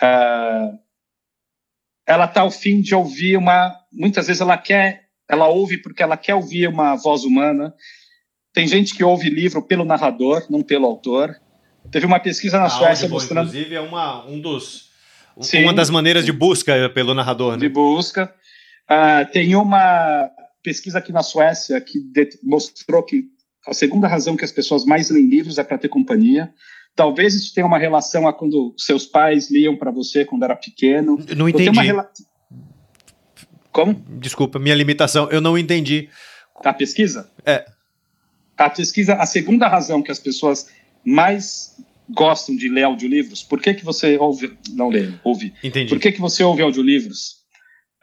[0.02, 0.80] uh,
[2.08, 3.78] ela está ao fim de ouvir uma.
[3.92, 7.74] Muitas vezes ela quer, ela ouve porque ela quer ouvir uma voz humana.
[8.54, 11.36] Tem gente que ouve livro pelo narrador, não pelo autor.
[11.92, 13.48] Teve uma pesquisa na a Suécia Audible, mostrando.
[13.50, 14.93] Inclusive, é uma, um dos,
[15.42, 15.64] Sim.
[15.64, 17.54] uma das maneiras de busca pelo narrador.
[17.54, 17.60] Né?
[17.60, 18.34] de busca.
[18.88, 20.30] Ah, tem uma
[20.62, 22.00] pesquisa aqui na Suécia que
[22.44, 23.26] mostrou que
[23.68, 26.54] a segunda razão que as pessoas mais leem livros é para ter companhia.
[26.96, 31.18] Talvez isso tenha uma relação a quando seus pais liam para você quando era pequeno.
[31.36, 31.80] Não entendi.
[33.72, 33.94] Como?
[34.20, 35.30] Desculpa, minha limitação.
[35.32, 36.08] Eu não entendi.
[36.64, 37.32] A pesquisa?
[37.46, 37.66] É.
[38.56, 40.70] A pesquisa, a segunda razão que as pessoas
[41.04, 41.76] mais
[42.10, 45.90] gostam de ler audiolivros, por que, que você ouve, não lê, ouve, Entendi.
[45.90, 47.44] Por que, que você ouve audiolivros?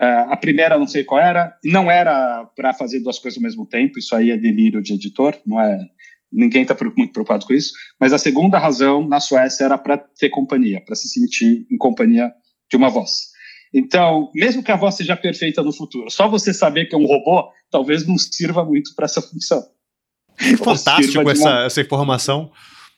[0.01, 3.67] Uh, a primeira, não sei qual era, não era para fazer duas coisas ao mesmo
[3.67, 5.79] tempo, isso aí é delírio de editor, não é.
[6.33, 7.73] Ninguém está muito preocupado com isso.
[7.99, 12.33] Mas a segunda razão na Suécia era para ter companhia, para se sentir em companhia
[12.71, 13.31] de uma voz.
[13.75, 17.07] Então, mesmo que a voz seja perfeita no futuro, só você saber que é um
[17.07, 19.63] robô, talvez não sirva muito para essa função.
[20.59, 22.51] Fantástico essa, essa informação.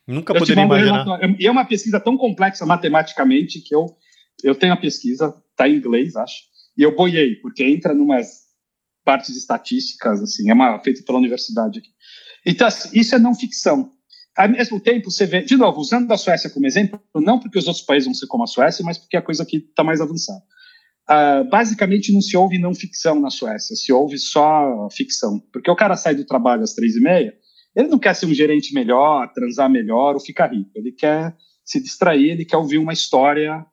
[0.07, 1.05] Nunca eu poderia imaginar.
[1.05, 1.37] relatório.
[1.39, 3.87] E é uma pesquisa tão complexa matematicamente que eu,
[4.43, 6.43] eu tenho a pesquisa, está em inglês, acho,
[6.77, 8.43] e eu boiei, porque entra numas
[9.05, 11.91] partes estatísticas, assim, é uma feita pela universidade aqui.
[12.47, 13.93] Então, assim, isso é não ficção.
[14.37, 17.67] Ao mesmo tempo, você vê, de novo, usando a Suécia como exemplo, não porque os
[17.67, 20.43] outros países vão ser como a Suécia, mas porque a coisa aqui está mais avançada.
[21.09, 25.41] Ah, basicamente, não se ouve não ficção na Suécia, se ouve só ficção.
[25.53, 27.35] Porque o cara sai do trabalho às três e meia,
[27.75, 30.71] ele não quer ser um gerente melhor, transar melhor ou ficar rico.
[30.75, 33.65] Ele quer se distrair, ele quer ouvir uma história,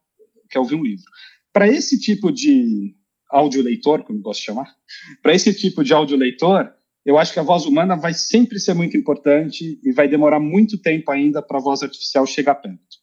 [0.49, 1.05] quer ouvir um livro.
[1.51, 2.95] Para esse tipo de
[3.29, 4.75] audioleitor, como eu gosto de chamar,
[5.21, 6.71] para esse tipo de audioleitor,
[7.05, 10.77] eu acho que a voz humana vai sempre ser muito importante e vai demorar muito
[10.77, 12.97] tempo ainda para a voz artificial chegar perto.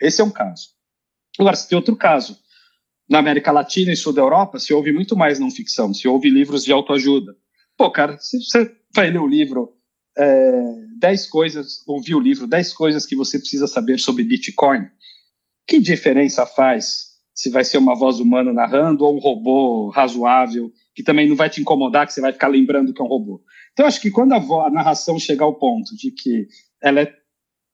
[0.00, 0.68] Esse é um caso.
[1.38, 2.38] Agora, se tem outro caso.
[3.08, 6.30] Na América Latina e Sul da Europa, se ouve muito mais não ficção, se ouve
[6.30, 7.36] livros de autoajuda.
[7.76, 9.76] Pô, cara, se você vai ler o livro
[10.16, 10.62] é,
[10.98, 14.86] 10 coisas, ouvir o livro 10 coisas que você precisa saber sobre Bitcoin,
[15.66, 21.02] que diferença faz se vai ser uma voz humana narrando ou um robô razoável, que
[21.02, 23.42] também não vai te incomodar, que você vai ficar lembrando que é um robô.
[23.72, 26.46] Então, acho que quando a, a narração chegar ao ponto de que
[26.82, 27.14] ela é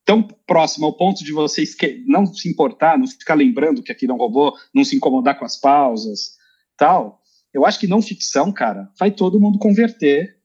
[0.04, 4.12] tão próxima ao ponto de você esque- não se importar, não ficar lembrando que aquilo
[4.12, 6.36] é um robô, não se incomodar com as pausas,
[6.76, 7.20] tal,
[7.52, 10.37] eu acho que não ficção, cara, vai todo mundo converter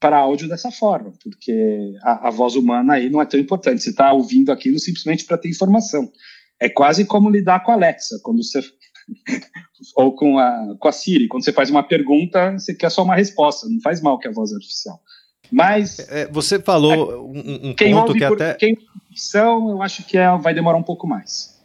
[0.00, 3.82] para áudio dessa forma, porque a, a voz humana aí não é tão importante.
[3.82, 6.10] Você está ouvindo aquilo simplesmente para ter informação.
[6.58, 8.60] É quase como lidar com a Alexa, quando você
[9.96, 13.14] ou com a, com a Siri, quando você faz uma pergunta, você quer só uma
[13.14, 15.00] resposta, não faz mal que a voz artificial.
[15.52, 18.54] Mas É, você falou um, um quem ponto que por, até.
[18.54, 18.76] quem
[19.08, 21.58] ficção, eu acho que é, vai demorar um pouco mais.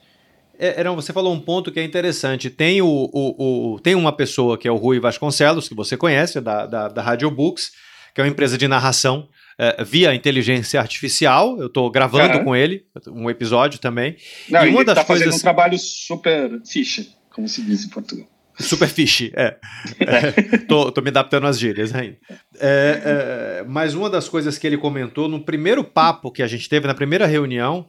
[0.57, 2.49] É, você falou um ponto que é interessante.
[2.49, 6.39] Tem, o, o, o- tem uma pessoa que é o Rui Vasconcelos, que você conhece,
[6.41, 7.71] da, da, da Radio Books,
[8.15, 9.27] que é uma empresa de narração
[9.59, 11.59] é, via inteligência artificial.
[11.59, 12.43] Eu estou gravando Aham.
[12.45, 14.15] com ele um episódio também.
[14.49, 17.83] Não, E uma ele das está fazendo coisas- um trabalho super ficha, como se diz
[17.85, 18.25] em Portugal.
[18.57, 19.57] Superficie, é.
[19.99, 22.15] É, tô, tô me adaptando às gírias ainda.
[22.57, 26.69] É, é, mas uma das coisas que ele comentou no primeiro papo que a gente
[26.69, 27.85] teve, na primeira reunião,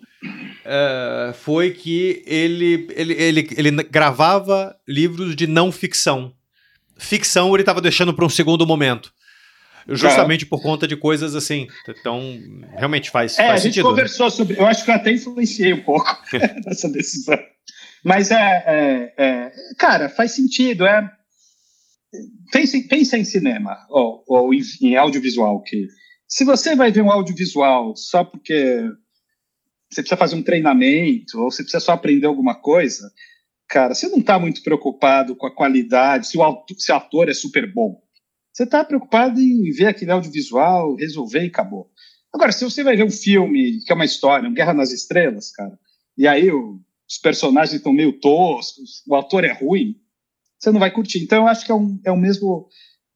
[0.64, 6.32] é, foi que ele, ele, ele, ele gravava livros de não ficção.
[6.98, 9.12] Ficção ele estava deixando para um segundo momento.
[9.88, 11.68] Justamente por conta de coisas assim.
[11.88, 12.20] Então,
[12.76, 13.84] realmente faz, É, faz a gente sentido.
[13.84, 13.90] né?
[13.90, 14.58] conversou sobre.
[14.58, 16.06] Eu acho que eu até influenciei um pouco
[16.66, 17.38] nessa decisão.
[18.04, 20.86] Mas é, é, é, Cara, faz sentido.
[20.86, 21.08] É,
[22.52, 25.62] pensa, em- pensa em cinema ou, ou em, em audiovisual.
[25.62, 25.86] que
[26.28, 28.82] Se você vai ver um audiovisual só porque
[29.90, 33.08] você precisa fazer um treinamento ou você precisa só aprender alguma coisa,
[33.68, 37.34] cara, você não está muito preocupado com a qualidade, se o, se o ator é
[37.34, 38.00] super bom.
[38.56, 41.90] Você está preocupado em ver aquele audiovisual, resolver e acabou.
[42.32, 45.50] Agora, se você vai ver um filme que é uma história, um Guerra nas Estrelas,
[45.50, 45.78] cara,
[46.16, 49.96] e aí o- os personagens estão meio toscos, o ator é ruim,
[50.58, 51.18] você não vai curtir.
[51.22, 52.66] Então, eu acho que é, um, é o mesmo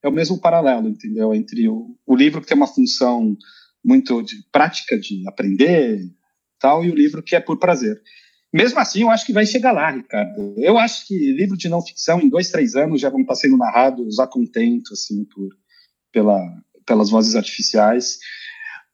[0.03, 1.35] é o mesmo paralelo, entendeu?
[1.35, 3.35] Entre o, o livro que tem uma função
[3.83, 6.03] muito de prática de aprender
[6.59, 7.99] tal e o livro que é por prazer.
[8.53, 10.55] Mesmo assim, eu acho que vai chegar lá, Ricardo.
[10.57, 13.57] Eu acho que livro de não ficção, em dois, três anos, já vão estar sendo
[13.57, 15.49] narrados a contento, assim, por,
[16.13, 16.41] pela,
[16.85, 18.19] pelas vozes artificiais.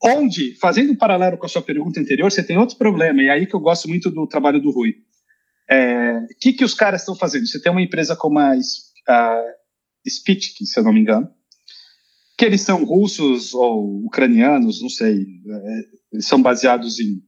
[0.03, 3.31] Onde, fazendo um paralelo com a sua pergunta anterior, você tem outro problema, e é
[3.31, 4.95] aí que eu gosto muito do trabalho do Rui.
[5.71, 7.47] O que, que os caras estão fazendo?
[7.47, 8.53] Você tem uma empresa como a,
[9.09, 9.43] a
[10.07, 11.29] Spitk, se eu não me engano,
[12.37, 15.81] que eles são russos ou ucranianos, não sei, é,
[16.13, 17.23] eles são baseados em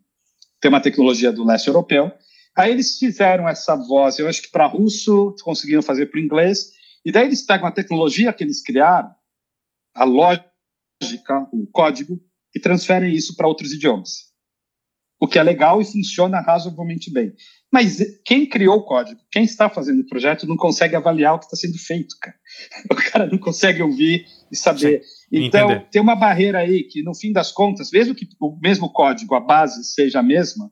[0.61, 2.13] tem uma tecnologia do leste europeu.
[2.57, 6.73] Aí eles fizeram essa voz, eu acho que para russo conseguiram fazer para inglês,
[7.05, 9.11] e daí eles pegam a tecnologia que eles criaram,
[9.95, 12.21] a lógica, o código,
[12.55, 14.29] e transferem isso para outros idiomas.
[15.21, 17.33] O que é legal e funciona razoavelmente bem.
[17.73, 21.47] Mas quem criou o código, quem está fazendo o projeto, não consegue avaliar o que
[21.47, 22.37] está sendo feito, cara.
[22.91, 25.03] O cara não consegue ouvir e saber.
[25.03, 25.89] Sim, então, entender.
[25.91, 29.41] tem uma barreira aí que, no fim das contas, mesmo que o mesmo código, a
[29.41, 30.71] base seja a mesma,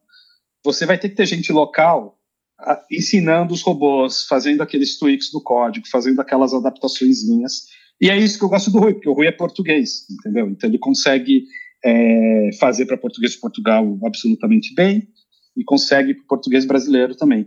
[0.63, 2.17] você vai ter que ter gente local
[2.59, 7.67] a, ensinando os robôs, fazendo aqueles tweaks do código, fazendo aquelas adaptaçõezinhas.
[8.01, 10.49] E é isso que eu gosto do Rui, porque o Rui é português, entendeu?
[10.49, 11.43] Então ele consegue
[11.83, 15.07] é, fazer para português de Portugal absolutamente bem
[15.55, 17.45] e consegue para português brasileiro também.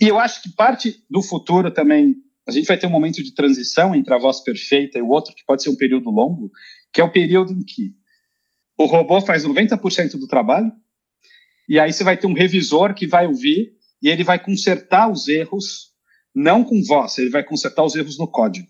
[0.00, 2.16] E eu acho que parte do futuro também,
[2.46, 5.34] a gente vai ter um momento de transição entre a voz perfeita e o outro,
[5.34, 6.50] que pode ser um período longo,
[6.92, 7.94] que é o período em que
[8.76, 10.72] o robô faz 90% do trabalho,
[11.68, 13.72] e aí você vai ter um revisor que vai ouvir
[14.02, 15.92] e ele vai consertar os erros,
[16.34, 18.66] não com voz, ele vai consertar os erros no código.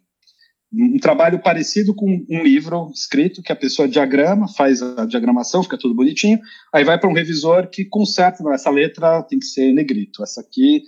[0.75, 5.79] Um trabalho parecido com um livro escrito que a pessoa diagrama, faz a diagramação, fica
[5.79, 6.39] tudo bonitinho,
[6.73, 10.83] aí vai para um revisor que conserta, essa letra tem que ser negrito, essa aqui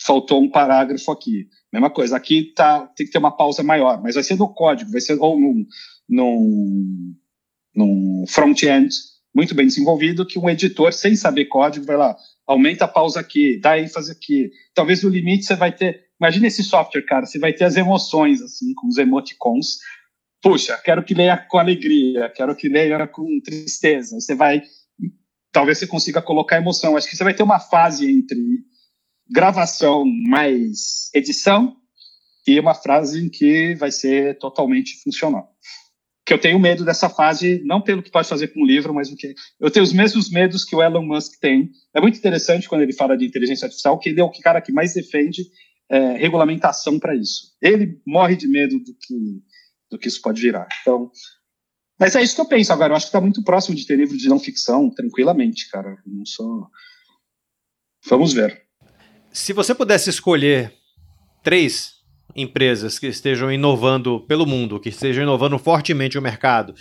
[0.00, 1.48] faltou um parágrafo aqui.
[1.72, 4.90] Mesma coisa, aqui tá, tem que ter uma pausa maior, mas vai ser no código,
[4.90, 5.66] vai ser ou num,
[6.08, 7.14] num,
[7.74, 8.94] num front-end
[9.34, 12.16] muito bem desenvolvido que um editor, sem saber código, vai lá,
[12.46, 14.50] aumenta a pausa aqui, dá ênfase aqui.
[14.72, 18.40] Talvez no limite você vai ter Imagina esse software, cara, você vai ter as emoções,
[18.40, 19.78] assim, com os emoticons.
[20.40, 24.18] Puxa, quero que leia com alegria, quero que leia com tristeza.
[24.18, 24.62] Você vai,
[25.52, 26.96] talvez você consiga colocar emoção.
[26.96, 28.38] Acho que você vai ter uma fase entre
[29.34, 31.76] gravação mais edição
[32.46, 35.50] e uma frase em que vai ser totalmente funcional.
[36.24, 39.10] Que eu tenho medo dessa fase, não pelo que pode fazer com o livro, mas
[39.10, 41.68] o que eu tenho os mesmos medos que o Elon Musk tem.
[41.92, 44.72] É muito interessante quando ele fala de inteligência artificial, que ele é o cara que
[44.72, 45.42] mais defende
[45.90, 47.56] é, regulamentação para isso.
[47.60, 49.42] Ele morre de medo do que,
[49.90, 50.68] do que isso pode virar.
[50.80, 51.10] Então,
[51.98, 52.92] mas é isso que eu penso agora.
[52.92, 55.96] Eu acho que está muito próximo de ter livro de não ficção, tranquilamente, cara.
[56.06, 56.68] Não sou.
[58.06, 58.63] Vamos ver.
[59.34, 60.72] Se você pudesse escolher
[61.42, 61.94] três
[62.36, 66.72] empresas que estejam inovando pelo mundo, que estejam inovando fortemente o mercado,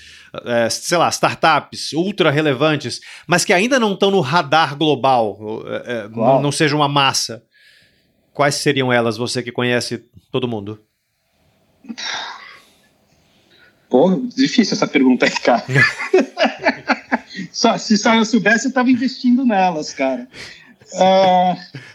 [0.46, 6.08] é, sei lá, startups ultra relevantes, mas que ainda não estão no radar global, é,
[6.10, 7.44] não, não seja uma massa.
[8.32, 10.80] Quais seriam elas, você que conhece todo mundo?
[13.90, 15.64] Pô, difícil essa pergunta aí, cara.
[17.52, 20.28] só, se só eu soubesse, eu estava investindo nelas, cara.
[20.94, 21.93] Uh...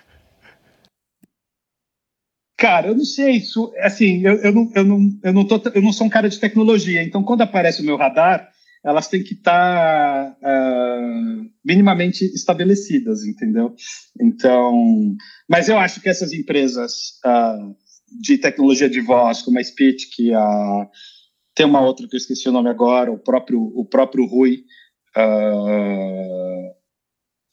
[2.59, 5.81] Cara, eu não sei, isso, assim, eu, eu, não, eu, não, eu, não tô, eu
[5.81, 8.51] não sou um cara de tecnologia, então quando aparece o meu radar,
[8.85, 13.77] elas têm que estar tá, uh, minimamente estabelecidas, entendeu?
[14.21, 15.17] Então,
[15.49, 17.77] mas eu acho que essas empresas uh,
[18.21, 20.89] de tecnologia de voz, como a Speech, que uh,
[21.55, 24.65] tem uma outra que eu esqueci o nome agora, o próprio, o próprio Rui,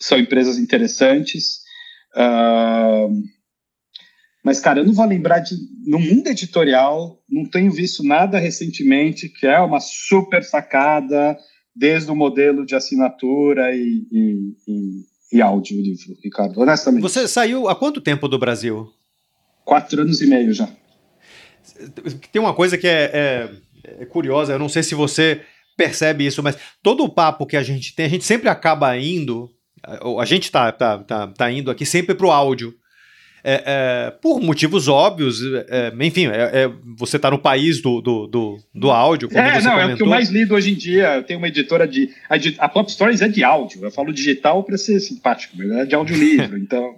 [0.02, 1.60] são empresas interessantes.
[2.16, 3.35] Uh,
[4.46, 5.56] mas, cara, eu não vou lembrar de.
[5.88, 11.36] No mundo editorial, não tenho visto nada recentemente que é uma super sacada,
[11.76, 17.02] desde o modelo de assinatura e, e, e, e áudio livro, Ricardo, honestamente.
[17.02, 18.88] Você saiu há quanto tempo do Brasil?
[19.64, 20.70] Quatro anos e meio já.
[22.32, 23.50] Tem uma coisa que é, é,
[24.02, 25.42] é curiosa, eu não sei se você
[25.76, 29.50] percebe isso, mas todo o papo que a gente tem, a gente sempre acaba indo,
[30.20, 32.76] a gente está tá, tá, tá indo aqui sempre para o áudio
[33.48, 35.40] é, é, por motivos óbvios,
[35.70, 39.30] é, é enfim, é, é, você está no país do, do, do, do áudio.
[39.32, 39.80] é, não, comentou.
[39.80, 41.18] é o que eu mais lido hoje em dia.
[41.18, 42.10] Eu tenho uma editora de.
[42.28, 43.86] A, a Pop Stories é de áudio.
[43.86, 46.96] Eu falo digital para ser simpático, mas é de audiolivro, então.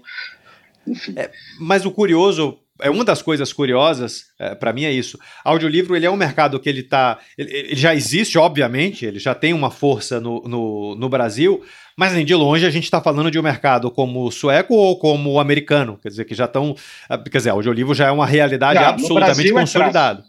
[0.87, 1.15] Enfim.
[1.59, 5.19] mas o curioso é uma das coisas curiosas é, para mim é isso.
[5.43, 9.33] Audiolivro ele é um mercado que ele tá, ele, ele, já existe, obviamente, ele já
[9.33, 11.63] tem uma força no, no, no Brasil,
[11.95, 14.97] mas nem de longe a gente está falando de um mercado como o sueco ou
[14.99, 16.75] como o americano, quer dizer, que já estão.
[17.09, 20.23] Ah, quer dizer, audiolivro já é uma realidade já, absolutamente consolidada.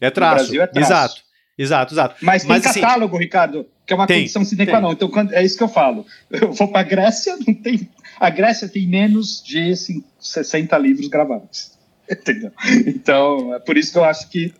[0.00, 0.54] É traço.
[0.58, 0.78] É traço.
[0.78, 1.30] Exato.
[1.60, 2.16] Exato, exato.
[2.22, 4.92] Mas, Mas tem assim, catálogo, Ricardo, que é uma tem, condição sine qua non.
[4.92, 6.06] Então, quando, é isso que eu falo.
[6.30, 7.86] Eu vou para a Grécia, não tem.
[8.18, 9.74] A Grécia tem menos de
[10.18, 11.72] 60 livros gravados.
[12.18, 12.50] Entendeu?
[12.86, 14.52] Então, é por isso que eu acho que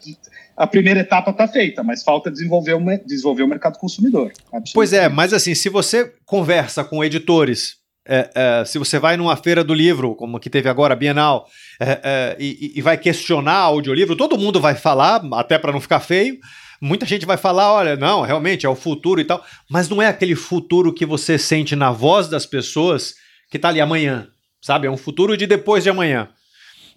[0.57, 4.31] a primeira etapa está feita, mas falta desenvolver o, desenvolver o mercado consumidor.
[4.75, 7.77] Pois é, mas assim, se você conversa com editores,
[8.07, 11.47] é, é, se você vai numa feira do livro, como que teve agora, a Bienal,
[11.81, 16.01] é, é e, e, vai questionar audiolivro, todo mundo vai falar, até para não ficar
[16.01, 16.39] feio.
[16.81, 20.09] Muita gente vai falar, olha, não, realmente é o futuro e tal, mas não é
[20.09, 23.15] aquele futuro que você sente na voz das pessoas
[23.51, 24.29] que está ali amanhã,
[24.61, 24.87] sabe?
[24.87, 26.29] É um futuro de depois de amanhã.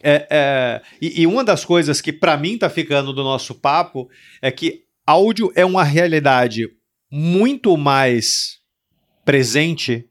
[0.06, 4.10] É, é, e, e, uma das coisas que para mim tá ficando do nosso papo
[4.42, 6.70] é que áudio é uma realidade
[7.10, 8.60] muito mais
[9.24, 10.06] presente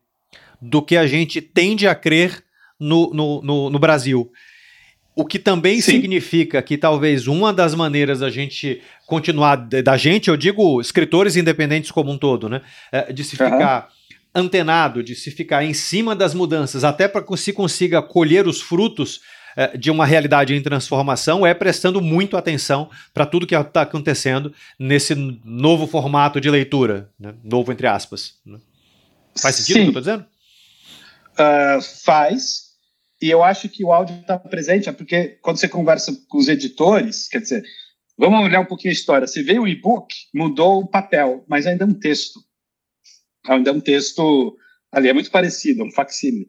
[0.61, 2.43] do que a gente tende a crer
[2.78, 4.30] no, no, no, no Brasil.
[5.14, 5.93] O que também Sim.
[5.93, 11.90] significa que talvez uma das maneiras da gente continuar, da gente, eu digo escritores independentes
[11.90, 12.62] como um todo, né?
[12.90, 13.88] É, de se ficar
[14.34, 14.43] uhum.
[14.43, 18.62] antenado, de se ficar em cima das mudanças, até para que se consiga colher os
[18.62, 19.20] frutos
[19.78, 25.14] de uma realidade em transformação, é prestando muito atenção para tudo que está acontecendo nesse
[25.44, 27.34] novo formato de leitura, né?
[27.44, 28.34] novo entre aspas.
[28.44, 28.59] Né?
[29.36, 29.80] Faz sentido Sim.
[29.80, 30.26] o que eu estou dizendo?
[31.32, 32.72] Uh, faz.
[33.20, 36.48] E eu acho que o áudio está presente, é porque quando você conversa com os
[36.48, 37.62] editores, quer dizer,
[38.18, 39.26] vamos olhar um pouquinho a história.
[39.26, 42.40] Se veio o e-book, mudou o papel, mas ainda é um texto.
[43.46, 44.57] Ainda é um texto
[44.90, 46.46] ali, é muito parecido, é um facsímile.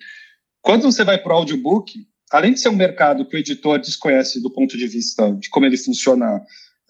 [0.62, 4.42] Quando você vai para o audiobook, além de ser um mercado que o editor desconhece
[4.42, 6.38] do ponto de vista de como ele funciona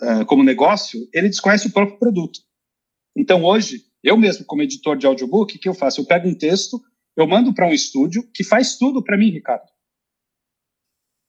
[0.01, 2.39] uh, como negócio, ele desconhece o próprio produto.
[3.15, 6.01] Então, hoje, eu mesmo, como editor de audiobook, o que eu faço?
[6.01, 6.81] Eu pego um texto,
[7.15, 9.67] eu mando para um estúdio que faz tudo para mim, Ricardo.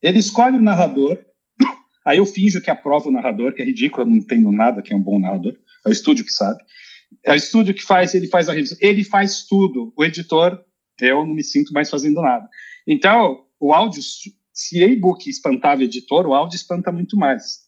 [0.03, 1.19] Ele escolhe o narrador,
[2.05, 4.93] aí eu finjo que aprovo o narrador, que é ridículo, eu não entendo nada que
[4.93, 6.63] é um bom narrador, é o estúdio que sabe.
[7.23, 9.93] É o estúdio que faz, ele faz a revisão, ele faz tudo.
[9.97, 10.61] O editor,
[11.01, 12.49] eu não me sinto mais fazendo nada.
[12.87, 14.03] Então, o áudio,
[14.53, 17.61] se e-book espantava editor, o áudio espanta muito mais,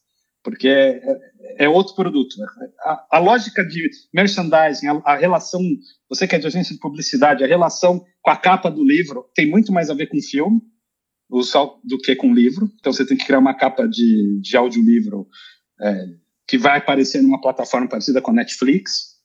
[0.44, 1.00] porque é,
[1.58, 2.36] é, é outro produto.
[2.38, 2.46] Né?
[2.80, 5.62] A, a, lógica de merchandising, a, a relação,
[6.06, 9.48] você que é de agência de publicidade, a relação com a capa do livro tem
[9.48, 10.60] muito mais a ver com filme,
[11.82, 12.70] do que com livro.
[12.78, 15.26] Então você tem que criar uma capa de, de audiolivro
[15.80, 16.04] é,
[16.46, 19.16] que vai aparecer numa plataforma parecida com a Netflix.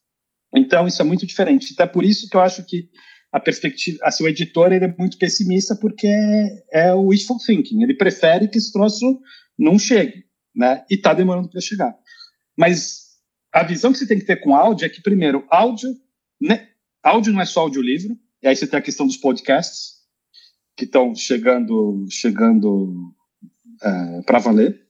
[0.55, 1.73] Então isso é muito diferente.
[1.73, 2.89] Então é por isso que eu acho que
[3.31, 6.07] a perspectiva, assim, o editor ele é muito pessimista porque
[6.71, 7.81] é, o wishful thinking.
[7.81, 9.21] Ele prefere que esse troço
[9.57, 10.83] não chegue, né?
[10.89, 11.95] E está demorando para chegar.
[12.57, 13.11] Mas
[13.53, 15.89] a visão que você tem que ter com áudio é que primeiro áudio,
[16.41, 16.69] né?
[17.01, 18.17] Áudio não é só audiolivro.
[18.43, 20.01] E aí você tem a questão dos podcasts
[20.75, 23.13] que estão chegando, chegando
[23.81, 24.81] é, para valer.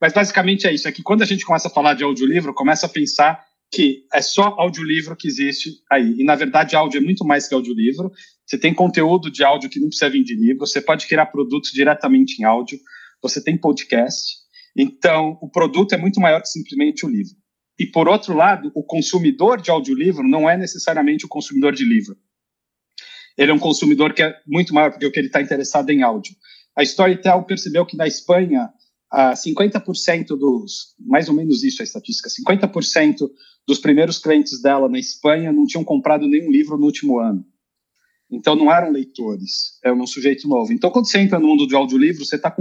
[0.00, 2.86] Mas basicamente é isso, é que quando a gente começa a falar de audiolivro, começa
[2.86, 6.14] a pensar que é só audiolivro que existe aí.
[6.18, 8.12] E, na verdade, áudio é muito mais que audiolivro.
[8.46, 11.72] Você tem conteúdo de áudio que não precisa vir de livro, você pode criar produtos
[11.72, 12.78] diretamente em áudio,
[13.22, 14.36] você tem podcast.
[14.76, 17.34] Então, o produto é muito maior que simplesmente o livro.
[17.78, 22.16] E, por outro lado, o consumidor de audiolivro não é necessariamente o consumidor de livro
[23.36, 26.34] ele é um consumidor que é muito maior, porque ele está interessado em áudio.
[26.76, 28.70] A Storytel percebeu que na Espanha,
[29.12, 33.28] 50% dos, mais ou menos isso é a estatística, 50%
[33.66, 37.44] dos primeiros clientes dela na Espanha não tinham comprado nenhum livro no último ano.
[38.30, 40.72] Então não eram leitores, é um sujeito novo.
[40.72, 42.54] Então quando você entra no mundo de audiolivro, você está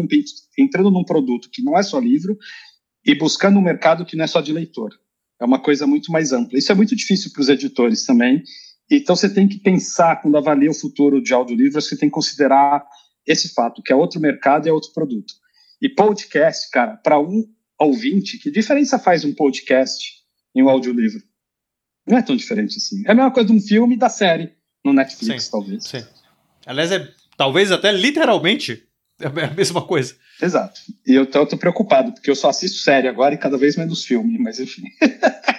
[0.57, 2.37] entrando num produto que não é só livro
[3.05, 4.91] e buscando um mercado que não é só de leitor.
[5.39, 6.59] É uma coisa muito mais ampla.
[6.59, 8.43] Isso é muito difícil para os editores também,
[8.91, 12.85] então você tem que pensar, quando avalia o futuro de audiolivros, você tem que considerar
[13.25, 15.33] esse fato, que é outro mercado e é outro produto.
[15.81, 17.45] E podcast, cara, para um
[17.79, 20.20] ouvinte, que diferença faz um podcast
[20.55, 21.21] em um audiolivro?
[22.07, 23.03] Não é tão diferente assim.
[23.05, 25.83] É a mesma coisa de um filme e da série no Netflix, sim, talvez.
[25.85, 26.03] Sim.
[26.65, 28.83] Aliás, é talvez até literalmente
[29.19, 30.15] é a mesma coisa.
[30.41, 30.81] Exato.
[31.05, 33.75] E eu tô, eu tô preocupado, porque eu só assisto série agora e cada vez
[33.75, 34.83] menos filme, mas enfim.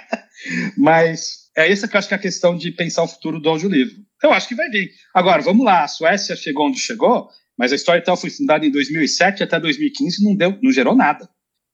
[0.77, 3.49] mas é essa que eu acho que é a questão de pensar o futuro do
[3.49, 3.95] audiolivro.
[4.23, 4.91] Eu acho que vai vir.
[5.15, 9.43] Agora, vamos lá, a Suécia chegou onde chegou, mas a Storytel foi fundada em 2007
[9.43, 11.29] até 2015 não deu, não gerou nada,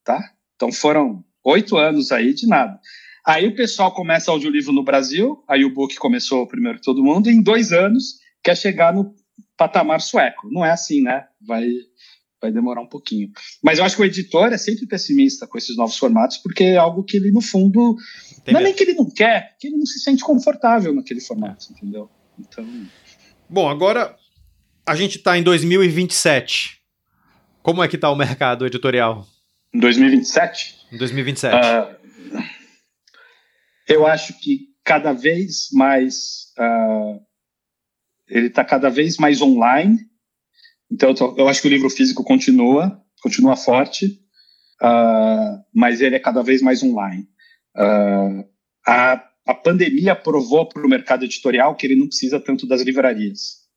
[0.04, 0.32] tá?
[0.56, 2.78] Então foram oito anos aí de nada.
[3.28, 7.28] Aí o pessoal começa audiolivro no Brasil, aí o book começou primeiro que todo mundo,
[7.28, 9.14] e em dois anos quer chegar no
[9.54, 10.48] patamar sueco.
[10.50, 11.26] Não é assim, né?
[11.46, 11.68] Vai,
[12.40, 13.30] vai demorar um pouquinho.
[13.62, 16.78] Mas eu acho que o editor é sempre pessimista com esses novos formatos, porque é
[16.78, 17.96] algo que ele, no fundo,
[18.46, 21.20] Tem não é nem que ele não quer, que ele não se sente confortável naquele
[21.20, 22.08] formato, entendeu?
[22.40, 22.66] Então.
[23.46, 24.16] Bom, agora
[24.86, 26.80] a gente está em 2027.
[27.62, 29.26] Como é que está o mercado editorial?
[29.74, 30.86] Em 2027?
[30.92, 31.54] Em 2027.
[31.54, 31.97] Uh,
[33.88, 36.52] eu acho que cada vez mais.
[36.58, 37.20] Uh,
[38.28, 40.08] ele está cada vez mais online
[40.90, 44.20] então, eu, tô, eu, acho que o livro físico continua, continua forte,
[44.82, 47.28] uh, mas ele é cada vez mais online.
[47.76, 48.48] Uh,
[48.86, 53.68] a, a pandemia provou para o mercado editorial que ele não precisa tanto das livrarias.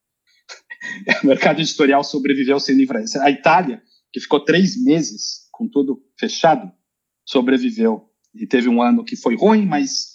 [1.23, 3.15] o mercado editorial sobreviveu sem livrarias.
[3.17, 6.71] A Itália, que ficou três meses com tudo fechado,
[7.25, 8.09] sobreviveu.
[8.33, 10.11] E teve um ano que foi ruim, mas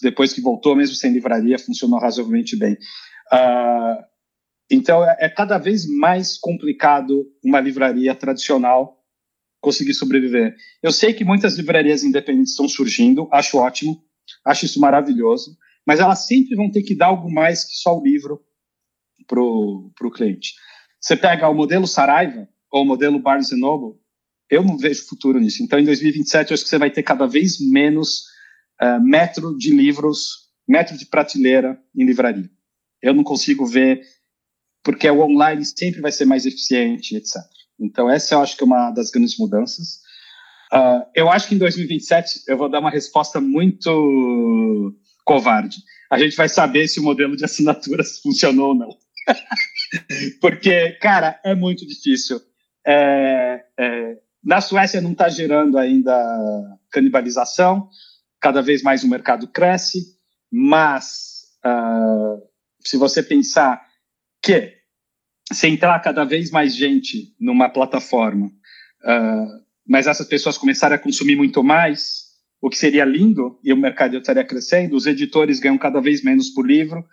[0.00, 2.74] depois que voltou, mesmo sem livraria, funcionou razoavelmente bem.
[3.32, 4.02] Uh,
[4.70, 8.98] então, é, é cada vez mais complicado uma livraria tradicional
[9.60, 10.56] conseguir sobreviver.
[10.82, 14.02] Eu sei que muitas livrarias independentes estão surgindo, acho ótimo,
[14.44, 15.56] acho isso maravilhoso,
[15.86, 18.40] mas elas sempre vão ter que dar algo mais que só o livro
[19.26, 20.54] para o cliente.
[21.00, 23.98] Você pega o modelo Saraiva ou o modelo Barnes Noble,
[24.52, 25.62] eu não vejo futuro nisso.
[25.62, 28.24] Então, em 2027, eu acho que você vai ter cada vez menos
[28.82, 32.50] uh, metro de livros, metro de prateleira em livraria.
[33.00, 34.02] Eu não consigo ver,
[34.84, 37.36] porque o online sempre vai ser mais eficiente, etc.
[37.80, 40.02] Então, essa eu acho que é uma das grandes mudanças.
[40.70, 44.94] Uh, eu acho que em 2027 eu vou dar uma resposta muito
[45.24, 45.78] covarde.
[46.10, 48.90] A gente vai saber se o modelo de assinaturas funcionou ou não.
[50.42, 52.38] Porque, cara, é muito difícil.
[52.86, 56.12] É, é, na Suécia não está gerando ainda
[56.90, 57.88] canibalização,
[58.40, 60.16] cada vez mais o mercado cresce,
[60.50, 62.42] mas uh,
[62.84, 63.80] se você pensar
[64.42, 64.74] que
[65.52, 71.36] se entrar cada vez mais gente numa plataforma, uh, mas essas pessoas começarem a consumir
[71.36, 76.00] muito mais, o que seria lindo, e o mercado estaria crescendo, os editores ganham cada
[76.00, 77.04] vez menos por livro,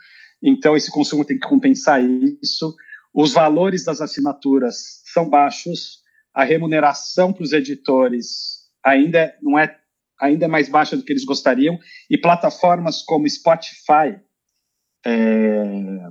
[0.41, 2.01] então esse consumo tem que compensar
[2.41, 2.75] isso.
[3.13, 5.99] Os valores das assinaturas são baixos,
[6.33, 9.77] a remuneração para os editores ainda não é
[10.21, 14.19] ainda é mais baixa do que eles gostariam e plataformas como Spotify
[15.05, 16.09] é,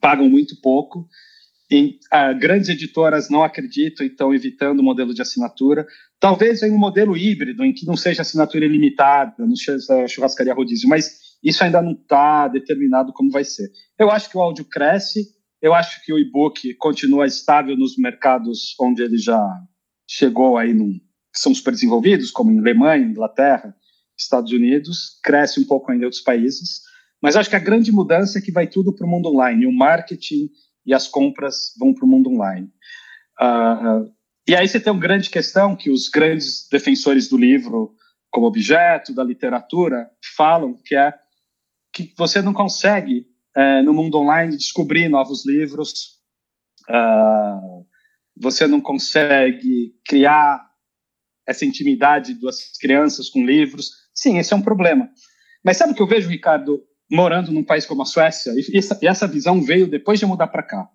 [0.00, 1.08] pagam muito pouco.
[1.70, 5.86] E, uh, grandes editoras não acreditam e estão evitando o modelo de assinatura.
[6.18, 10.88] Talvez venha um modelo híbrido, em que não seja assinatura ilimitada, não seja churrascaria rodízio,
[10.88, 13.70] mas isso ainda não está determinado como vai ser.
[13.98, 15.28] Eu acho que o áudio cresce,
[15.60, 19.40] eu acho que o e-book continua estável nos mercados onde ele já
[20.08, 20.92] chegou aí, num,
[21.32, 23.74] que são super desenvolvidos, como em Alemanha, Inglaterra,
[24.18, 26.82] Estados Unidos, cresce um pouco ainda em outros países,
[27.22, 29.66] mas acho que a grande mudança é que vai tudo para o mundo online.
[29.66, 30.48] O marketing
[30.86, 32.68] e as compras vão para o mundo online.
[33.40, 34.10] Uh,
[34.48, 37.94] e aí você tem uma grande questão que os grandes defensores do livro
[38.30, 41.12] como objeto, da literatura, falam, que é
[41.92, 46.20] que você não consegue, é, no mundo online, descobrir novos livros,
[46.88, 47.84] uh,
[48.36, 50.64] você não consegue criar
[51.46, 53.90] essa intimidade das crianças com livros.
[54.14, 55.08] Sim, esse é um problema.
[55.64, 56.80] Mas sabe o que eu vejo, Ricardo,
[57.10, 60.46] morando num país como a Suécia, e essa, e essa visão veio depois de mudar
[60.46, 60.88] para cá,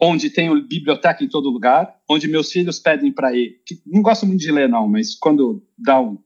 [0.00, 4.40] onde tem biblioteca em todo lugar, onde meus filhos pedem para ir, não gosto muito
[4.40, 6.18] de ler não, mas quando dá um,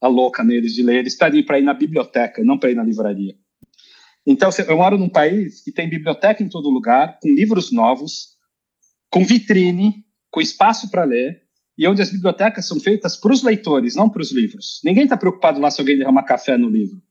[0.00, 2.82] a louca neles de ler, eles pedem para ir na biblioteca, não para ir na
[2.82, 3.36] livraria.
[4.26, 8.36] Então, eu moro num país que tem biblioteca em todo lugar, com livros novos,
[9.10, 11.42] com vitrine, com espaço para ler,
[11.76, 14.80] e onde as bibliotecas são feitas para os leitores, não para os livros.
[14.84, 17.02] Ninguém está preocupado lá se alguém derrama café no livro.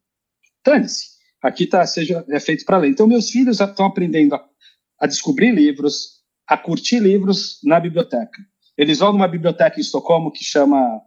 [0.64, 2.90] Dane-se aqui tá, seja, é feito para ler.
[2.90, 4.46] Então, meus filhos estão aprendendo a,
[5.00, 8.40] a, descobrir livros, a curtir livros na biblioteca.
[8.78, 11.02] Eles vão numa biblioteca em Estocolmo que chama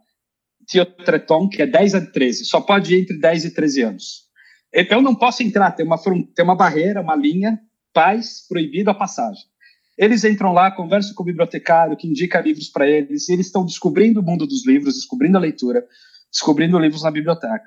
[0.67, 4.24] Teotreton, que é 10 a 13, só pode ir entre 10 e 13 anos.
[4.75, 7.57] Eu não posso entrar, tem uma, tem uma barreira, uma linha,
[7.93, 9.45] pais, proibido a passagem.
[9.97, 13.65] Eles entram lá, conversam com o bibliotecário, que indica livros para eles, e eles estão
[13.65, 15.87] descobrindo o mundo dos livros, descobrindo a leitura,
[16.29, 17.63] descobrindo livros na biblioteca.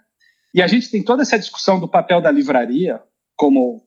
[0.52, 3.00] E a gente tem toda essa discussão do papel da livraria
[3.34, 3.82] como,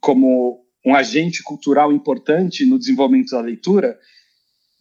[0.00, 3.98] como um agente cultural importante no desenvolvimento da leitura,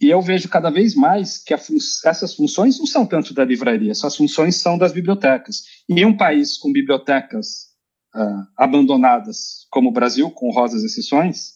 [0.04, 3.92] e eu vejo cada vez mais que fun essas funções não são tanto da livraria,
[3.92, 5.64] essas funções são das bibliotecas.
[5.88, 7.70] E em um país com bibliotecas
[8.14, 11.54] uh, abandonadas, como o Brasil, com rosas exceções,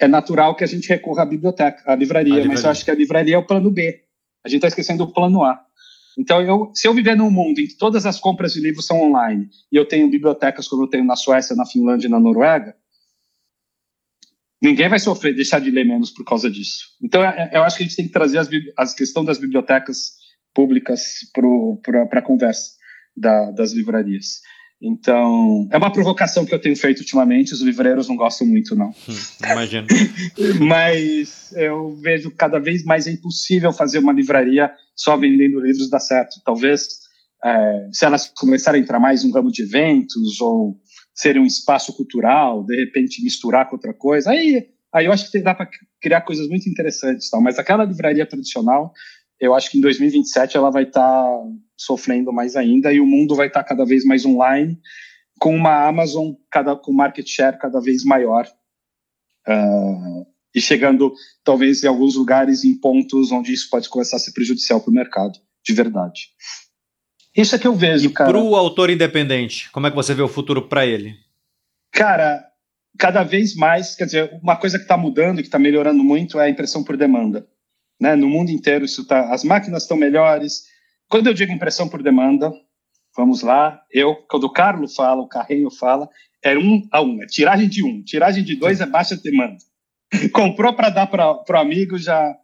[0.00, 2.48] é natural que a gente recorra à biblioteca, à livraria, livraria.
[2.48, 4.02] mas eu acho que a livraria é o plano B.
[4.42, 5.60] A gente está esquecendo o plano A.
[6.16, 8.98] Então, eu, se eu viver num mundo em que todas as compras de livros são
[8.98, 12.74] online e eu tenho bibliotecas como eu tenho na Suécia, na Finlândia e na Noruega,
[14.62, 16.86] ninguém vai sofrer, deixar de ler menos por causa disso.
[17.02, 19.38] Então, é, é, eu acho que a gente tem que trazer as, as questão das
[19.38, 20.12] bibliotecas
[20.54, 21.02] públicas
[21.82, 22.72] para a conversa
[23.16, 24.40] da, das livrarias.
[24.80, 28.90] Então, é uma provocação que eu tenho feito ultimamente, os livreiros não gostam muito, não.
[28.90, 29.86] Hum, imagino.
[30.64, 35.98] Mas eu vejo cada vez mais é impossível fazer uma livraria só vendendo livros dar
[35.98, 36.40] certo.
[36.44, 36.86] Talvez,
[37.44, 40.76] é, se elas começarem a entrar mais no ramo de eventos ou
[41.18, 45.40] ser um espaço cultural, de repente misturar com outra coisa, aí, aí eu acho que
[45.40, 45.68] dá para
[46.00, 47.28] criar coisas muito interessantes.
[47.28, 47.42] Tal.
[47.42, 48.92] Mas aquela livraria tradicional,
[49.40, 51.42] eu acho que em 2027 ela vai estar tá
[51.76, 54.78] sofrendo mais ainda e o mundo vai estar tá cada vez mais online,
[55.40, 58.46] com uma Amazon cada, com market share cada vez maior.
[59.48, 61.12] Uh, e chegando,
[61.42, 64.94] talvez, em alguns lugares, em pontos onde isso pode começar a ser prejudicial para o
[64.94, 66.28] mercado, de verdade.
[67.36, 68.30] Isso é que eu vejo, e cara.
[68.30, 71.16] Para o autor independente, como é que você vê o futuro para ele?
[71.92, 72.44] Cara,
[72.98, 76.38] cada vez mais, quer dizer, uma coisa que está mudando e que está melhorando muito
[76.38, 77.46] é a impressão por demanda.
[78.00, 78.14] Né?
[78.16, 80.64] No mundo inteiro, isso tá, as máquinas estão melhores.
[81.08, 82.52] Quando eu digo impressão por demanda,
[83.16, 83.80] vamos lá.
[83.90, 86.08] Eu, quando o Carlos fala, o Carreño fala,
[86.42, 88.02] é um a um, é tiragem de um.
[88.02, 89.58] Tiragem de dois é baixa demanda.
[90.32, 92.34] Comprou para dar para o amigo já.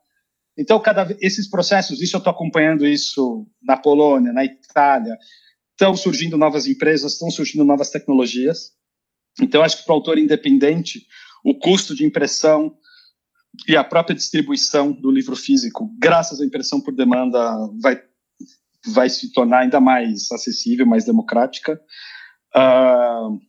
[0.56, 5.18] Então, cada esses processos, isso eu estou acompanhando isso na Polônia, na Itália,
[5.72, 8.72] estão surgindo novas empresas, estão surgindo novas tecnologias.
[9.40, 11.04] Então, acho que para o autor independente,
[11.44, 12.76] o custo de impressão
[13.68, 17.38] e a própria distribuição do livro físico, graças à impressão por demanda,
[17.80, 18.00] vai,
[18.86, 21.80] vai se tornar ainda mais acessível, mais democrática.
[22.54, 23.40] Uh,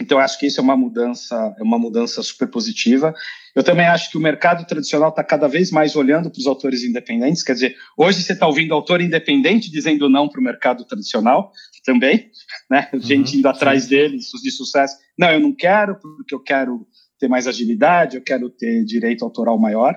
[0.00, 3.14] então, acho que isso é uma mudança, é uma mudança super positiva.
[3.54, 6.84] Eu também acho que o mercado tradicional está cada vez mais olhando para os autores
[6.84, 7.42] independentes.
[7.42, 11.52] Quer dizer, hoje você está ouvindo autor independente dizendo não para o mercado tradicional
[11.84, 12.30] também,
[12.70, 12.88] né?
[12.92, 13.90] Uhum, Gente indo atrás sim.
[13.90, 14.96] deles, de sucesso.
[15.18, 16.86] Não, eu não quero, porque eu quero
[17.18, 19.94] ter mais agilidade, eu quero ter direito autoral maior.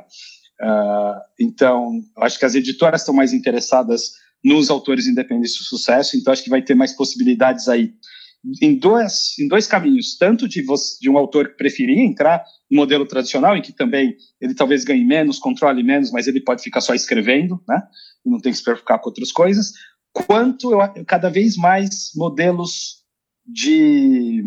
[0.62, 6.34] Uh, então, acho que as editoras estão mais interessadas nos autores independentes de sucesso, então
[6.34, 7.94] acho que vai ter mais possibilidades aí
[8.62, 12.78] em dois, em dois caminhos, tanto de, você, de um autor que preferir entrar no
[12.78, 16.82] modelo tradicional, em que também ele talvez ganhe menos, controle menos, mas ele pode ficar
[16.82, 17.82] só escrevendo, né?
[18.26, 19.74] E não tem que se preocupar com outras coisas,
[20.12, 23.02] quanto eu, cada vez mais modelos
[23.46, 24.44] de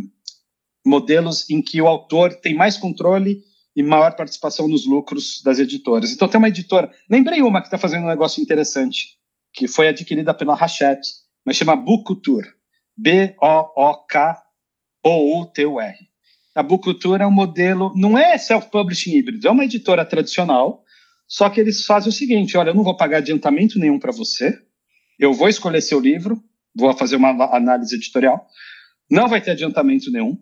[0.85, 3.43] modelos em que o autor tem mais controle
[3.75, 6.13] e maior participação nos lucros das editoras.
[6.13, 9.17] Então tem uma editora, lembrei uma que está fazendo um negócio interessante,
[9.53, 11.09] que foi adquirida pela Hachette,
[11.45, 12.49] mas chama Book Culture.
[12.97, 14.35] B-O-O-K-O-U-T-U-R.
[16.55, 20.85] A Book Culture é um modelo, não é self-publishing híbrido, é uma editora tradicional,
[21.27, 24.57] só que eles fazem o seguinte: olha, eu não vou pagar adiantamento nenhum para você,
[25.19, 26.41] eu vou escolher seu livro,
[26.75, 28.47] vou fazer uma análise editorial,
[29.11, 30.39] não vai ter adiantamento nenhum,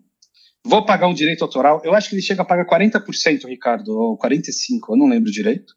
[0.63, 4.17] vou pagar um direito autoral, eu acho que ele chega a pagar 40%, Ricardo, ou
[4.17, 4.49] 45%,
[4.89, 5.73] eu não lembro direito.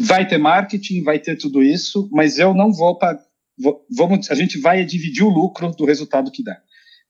[0.00, 3.22] Vai ter marketing, vai ter tudo isso, mas eu não vou pagar
[3.90, 6.56] vamos, a gente vai dividir o lucro do resultado que dá.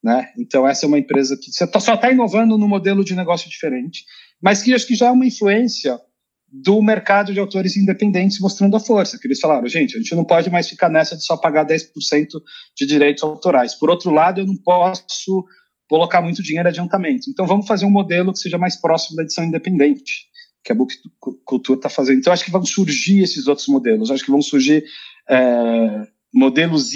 [0.03, 0.29] Né?
[0.39, 4.05] Então, essa é uma empresa que tá, só está inovando no modelo de negócio diferente,
[4.43, 5.99] mas que acho que já é uma influência
[6.53, 10.25] do mercado de autores independentes mostrando a força, que eles falaram, gente, a gente não
[10.25, 11.89] pode mais ficar nessa de só pagar 10%
[12.77, 13.75] de direitos autorais.
[13.75, 15.45] Por outro lado, eu não posso
[15.89, 17.29] colocar muito dinheiro adiantamento.
[17.29, 20.27] Então, vamos fazer um modelo que seja mais próximo da edição independente,
[20.63, 20.95] que a Book
[21.45, 22.19] Culture está fazendo.
[22.19, 24.11] Então, acho que vão surgir esses outros modelos.
[24.11, 24.85] Acho que vão surgir
[25.29, 26.91] é, modelos,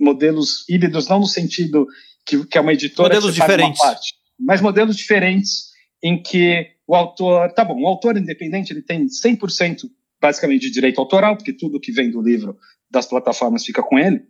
[0.00, 1.86] modelos híbridos, não no sentido
[2.26, 3.14] que, que é uma editora.
[3.14, 3.80] Modelos diferentes.
[3.80, 5.70] Parte, mas modelos diferentes
[6.02, 7.52] em que o autor.
[7.52, 9.82] Tá bom, o autor independente ele tem 100%
[10.20, 12.56] basicamente de direito autoral, porque tudo que vem do livro
[12.90, 14.22] das plataformas fica com ele.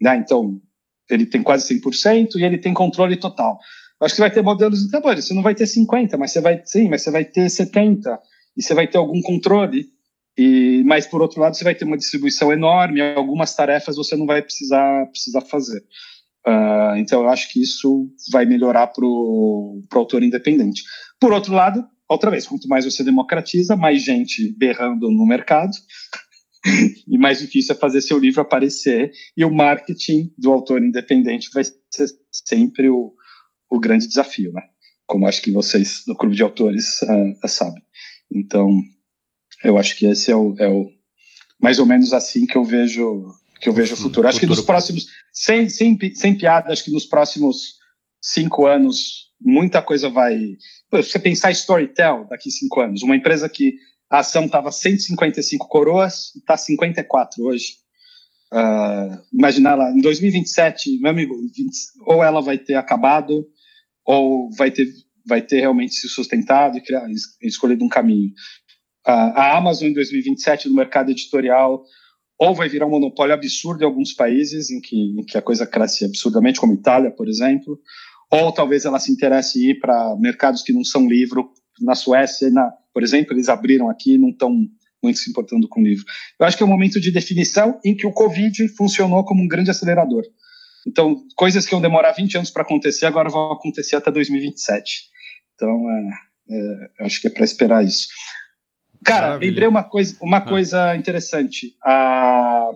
[0.00, 0.16] Né?
[0.16, 0.60] Então,
[1.10, 3.58] ele tem quase 100% e ele tem controle total.
[4.00, 6.88] Acho que vai ter modelos então, você não vai ter 50, mas você vai sim,
[6.88, 8.18] mas você vai ter 70
[8.56, 9.86] e você vai ter algum controle
[10.38, 14.26] e, mas, por outro lado, você vai ter uma distribuição enorme, algumas tarefas você não
[14.26, 15.82] vai precisar, precisar fazer.
[16.46, 20.82] Uh, então, eu acho que isso vai melhorar para o autor independente.
[21.18, 25.72] Por outro lado, outra vez, quanto mais você democratiza, mais gente berrando no mercado,
[27.08, 31.64] e mais difícil é fazer seu livro aparecer, e o marketing do autor independente vai
[31.64, 33.14] ser sempre o,
[33.70, 34.62] o grande desafio, né?
[35.06, 37.82] Como acho que vocês, no Clube de Autores, uh, sabem.
[38.30, 38.82] Então,
[39.66, 40.88] eu acho que esse é o, é o
[41.60, 44.28] mais ou menos assim que eu vejo que eu vejo o futuro.
[44.28, 44.54] Acho futuro.
[44.54, 47.76] que nos próximos, sem, sem, sem piada, acho que nos próximos
[48.20, 50.56] cinco anos muita coisa vai.
[50.90, 53.74] Você pensar Storytel daqui cinco anos, uma empresa que
[54.10, 57.78] a ação estava 155 coroas, está 54 hoje.
[58.52, 61.70] Uh, imaginar lá, em 2027, meu amigo, 20,
[62.06, 63.44] ou ela vai ter acabado,
[64.04, 64.86] ou vai ter,
[65.26, 67.04] vai ter realmente se sustentado e criar,
[67.42, 68.30] escolhido um caminho
[69.12, 71.84] a Amazon em 2027 no mercado editorial
[72.38, 75.66] ou vai virar um monopólio absurdo em alguns países em que, em que a coisa
[75.66, 77.80] cresce absurdamente, como Itália, por exemplo,
[78.30, 81.50] ou talvez ela se interesse em ir para mercados que não são livro.
[81.80, 84.50] Na Suécia, na, por exemplo, eles abriram aqui e não estão
[85.02, 86.04] muito se importando com livro.
[86.38, 89.48] Eu acho que é um momento de definição em que o Covid funcionou como um
[89.48, 90.24] grande acelerador.
[90.86, 95.02] Então, coisas que iam demorar 20 anos para acontecer, agora vão acontecer até 2027.
[95.54, 96.08] Então, é,
[96.50, 98.08] é, acho que é para esperar isso.
[99.06, 99.50] Cara, Maravilha.
[99.50, 100.40] lembrei uma coisa, uma ah.
[100.40, 101.76] coisa interessante.
[101.84, 102.70] A,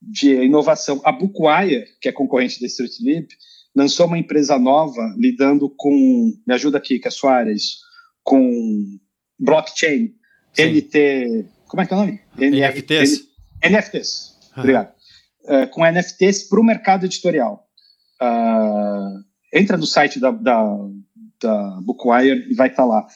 [0.00, 1.00] de inovação.
[1.04, 3.28] A Bookwire, que é concorrente da StreetLib,
[3.74, 6.32] lançou uma empresa nova lidando com.
[6.46, 7.78] Me ajuda aqui, que é a sua área, isso.
[8.22, 8.98] Com
[9.38, 10.14] blockchain,
[10.52, 10.72] Sim.
[10.72, 11.46] NT.
[11.66, 12.20] Como é que é o nome?
[12.36, 13.22] NFTs.
[13.64, 14.38] NFTs.
[14.56, 14.92] Obrigado.
[15.44, 17.66] Uh, com NFTs para o mercado editorial.
[18.20, 19.24] Uh,
[19.54, 20.62] entra no site da, da,
[21.40, 23.06] da Bookwire e vai estar tá lá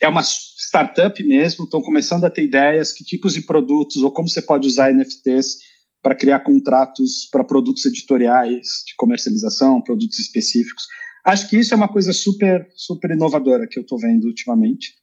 [0.00, 4.28] é uma startup mesmo, estão começando a ter ideias, que tipos de produtos ou como
[4.28, 5.58] você pode usar NFTs
[6.02, 10.86] para criar contratos para produtos editoriais de comercialização, produtos específicos.
[11.24, 14.94] Acho que isso é uma coisa super, super inovadora que eu estou vendo ultimamente.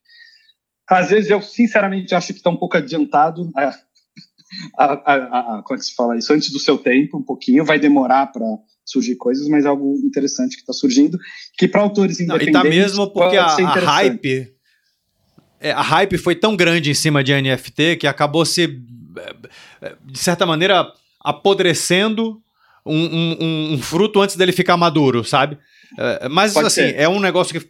[0.90, 3.50] Às vezes eu, sinceramente, acho que está um pouco adiantado.
[3.56, 3.74] A,
[4.78, 6.34] a, a, como é que se fala isso?
[6.34, 7.64] Antes do seu tempo, um pouquinho.
[7.64, 8.46] Vai demorar para
[8.84, 11.18] surgir coisas, mas é algo interessante que está surgindo.
[11.58, 12.54] Que para autores independentes.
[12.54, 14.59] Não, e tá mesmo porque a, a hype.
[15.60, 18.68] É, a hype foi tão grande em cima de NFT que acabou se,
[20.06, 22.42] de certa maneira, apodrecendo
[22.86, 25.58] um, um, um fruto antes dele ficar maduro, sabe?
[25.98, 26.96] É, mas, Pode assim, ser.
[26.96, 27.68] é um negócio que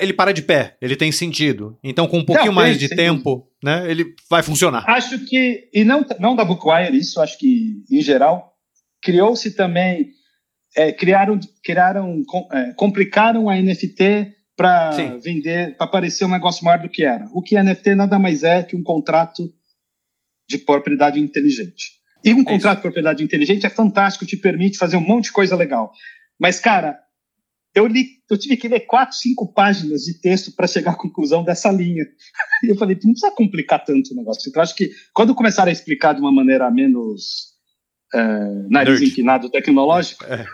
[0.00, 1.76] ele para de pé, ele tem sentido.
[1.82, 4.88] Então, com um pouquinho não, mais de tempo, né, ele vai funcionar.
[4.88, 8.52] Acho que, e não, não da Bookwire, isso acho que, em geral,
[9.02, 10.10] criou-se também,
[10.76, 12.22] é, criaram, criaram
[12.52, 14.90] é, complicaram a NFT para
[15.22, 17.26] vender, para parecer um negócio maior do que era.
[17.32, 19.52] O que NFT nada mais é que um contrato
[20.48, 22.00] de propriedade inteligente.
[22.24, 25.32] E um é contrato de propriedade inteligente é fantástico, te permite fazer um monte de
[25.32, 25.92] coisa legal.
[26.38, 26.98] Mas, cara,
[27.74, 31.42] eu, li, eu tive que ler quatro, cinco páginas de texto para chegar à conclusão
[31.42, 32.04] dessa linha.
[32.62, 34.48] E eu falei, não precisa complicar tanto o negócio.
[34.48, 37.52] Então, acho que quando começar a explicar de uma maneira menos
[38.14, 38.18] é,
[38.68, 39.50] nariz Nerd.
[39.50, 40.46] tecnológico, é.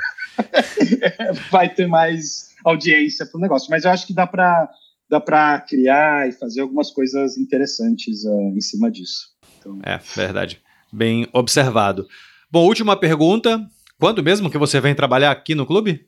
[1.50, 3.68] vai ter mais audiência para o negócio.
[3.70, 4.68] Mas eu acho que dá para
[5.08, 9.28] dá para criar e fazer algumas coisas interessantes uh, em cima disso.
[9.58, 9.78] Então...
[9.82, 10.60] É, verdade.
[10.92, 12.06] Bem observado.
[12.50, 13.66] Bom, última pergunta.
[13.98, 16.06] Quando mesmo que você vem trabalhar aqui no clube?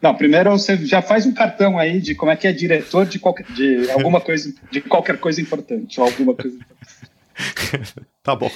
[0.00, 3.18] Não, primeiro você já faz um cartão aí de como é que é diretor de,
[3.18, 7.94] qualquer, de alguma coisa, de qualquer coisa importante, ou alguma coisa importante.
[8.22, 8.50] tá bom.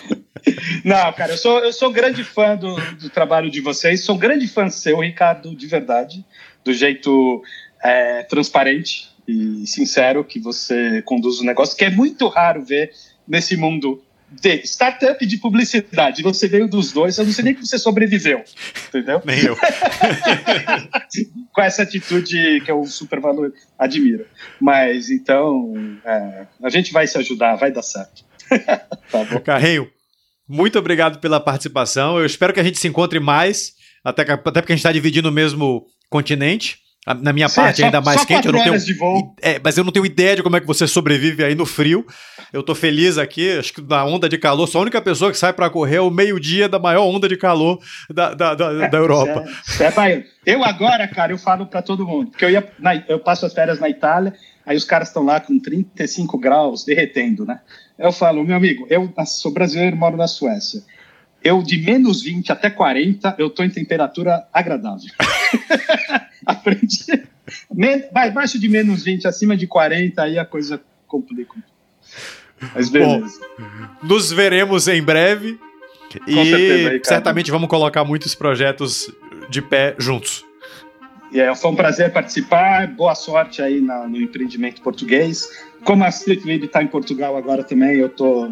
[0.85, 4.47] Não, cara, eu sou, eu sou grande fã do, do trabalho de vocês, sou grande
[4.47, 6.25] fã seu, Ricardo, de verdade,
[6.69, 7.43] do jeito
[7.83, 12.93] é, transparente e sincero que você conduz o negócio, que é muito raro ver
[13.27, 17.67] nesse mundo de startup de publicidade, você veio dos dois, eu não sei nem que
[17.67, 18.45] você sobreviveu,
[18.89, 19.23] entendeu?
[19.25, 19.57] Nem eu.
[21.55, 24.27] Com essa atitude que eu super valor, admiro.
[24.61, 25.73] Mas então,
[26.05, 28.23] é, a gente vai se ajudar, vai dar certo.
[29.11, 29.41] tá bom.
[29.41, 29.91] Carreio,
[30.47, 32.19] muito obrigado pela participação.
[32.19, 33.73] Eu espero que a gente se encontre mais,
[34.05, 36.79] até, até porque a gente está dividindo o mesmo continente.
[37.23, 39.35] Na minha Sim, parte, é ainda mais quente, eu não tenho.
[39.41, 42.05] É, mas eu não tenho ideia de como é que você sobrevive aí no frio.
[42.53, 45.39] Eu tô feliz aqui, acho que na onda de calor, sou a única pessoa que
[45.39, 47.81] sai para correr ao meio-dia da maior onda de calor
[48.11, 49.45] da, da, da, da Europa.
[49.81, 53.47] É, eu agora, cara, eu falo para todo mundo, porque eu, ia na, eu passo
[53.47, 54.35] as férias na Itália,
[54.67, 57.61] aí os caras estão lá com 35 graus, derretendo, né?
[57.99, 60.83] Eu falo, meu amigo, eu sou brasileiro, moro na Suécia
[61.43, 65.09] eu de menos 20 até 40, eu estou em temperatura agradável.
[66.45, 67.07] a frente.
[68.13, 71.57] Vai abaixo de menos 20, acima de 40, aí a coisa complica.
[72.75, 73.41] Mas beleza.
[73.59, 75.59] Bom, nos veremos em breve.
[76.11, 79.11] Com e certeza, certamente vamos colocar muitos projetos
[79.51, 80.45] de pé juntos.
[81.33, 82.89] É, foi um prazer participar.
[82.89, 85.47] Boa sorte aí na, no empreendimento português.
[85.85, 88.51] Como a Street Lib está em Portugal agora também, eu estou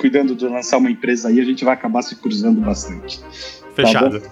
[0.00, 3.20] cuidando de lançar uma empresa aí, a gente vai acabar se cruzando bastante.
[3.74, 4.20] Fechado.
[4.20, 4.30] Tá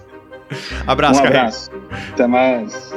[0.87, 1.69] abraço, um abraço.
[2.11, 2.91] Até mais.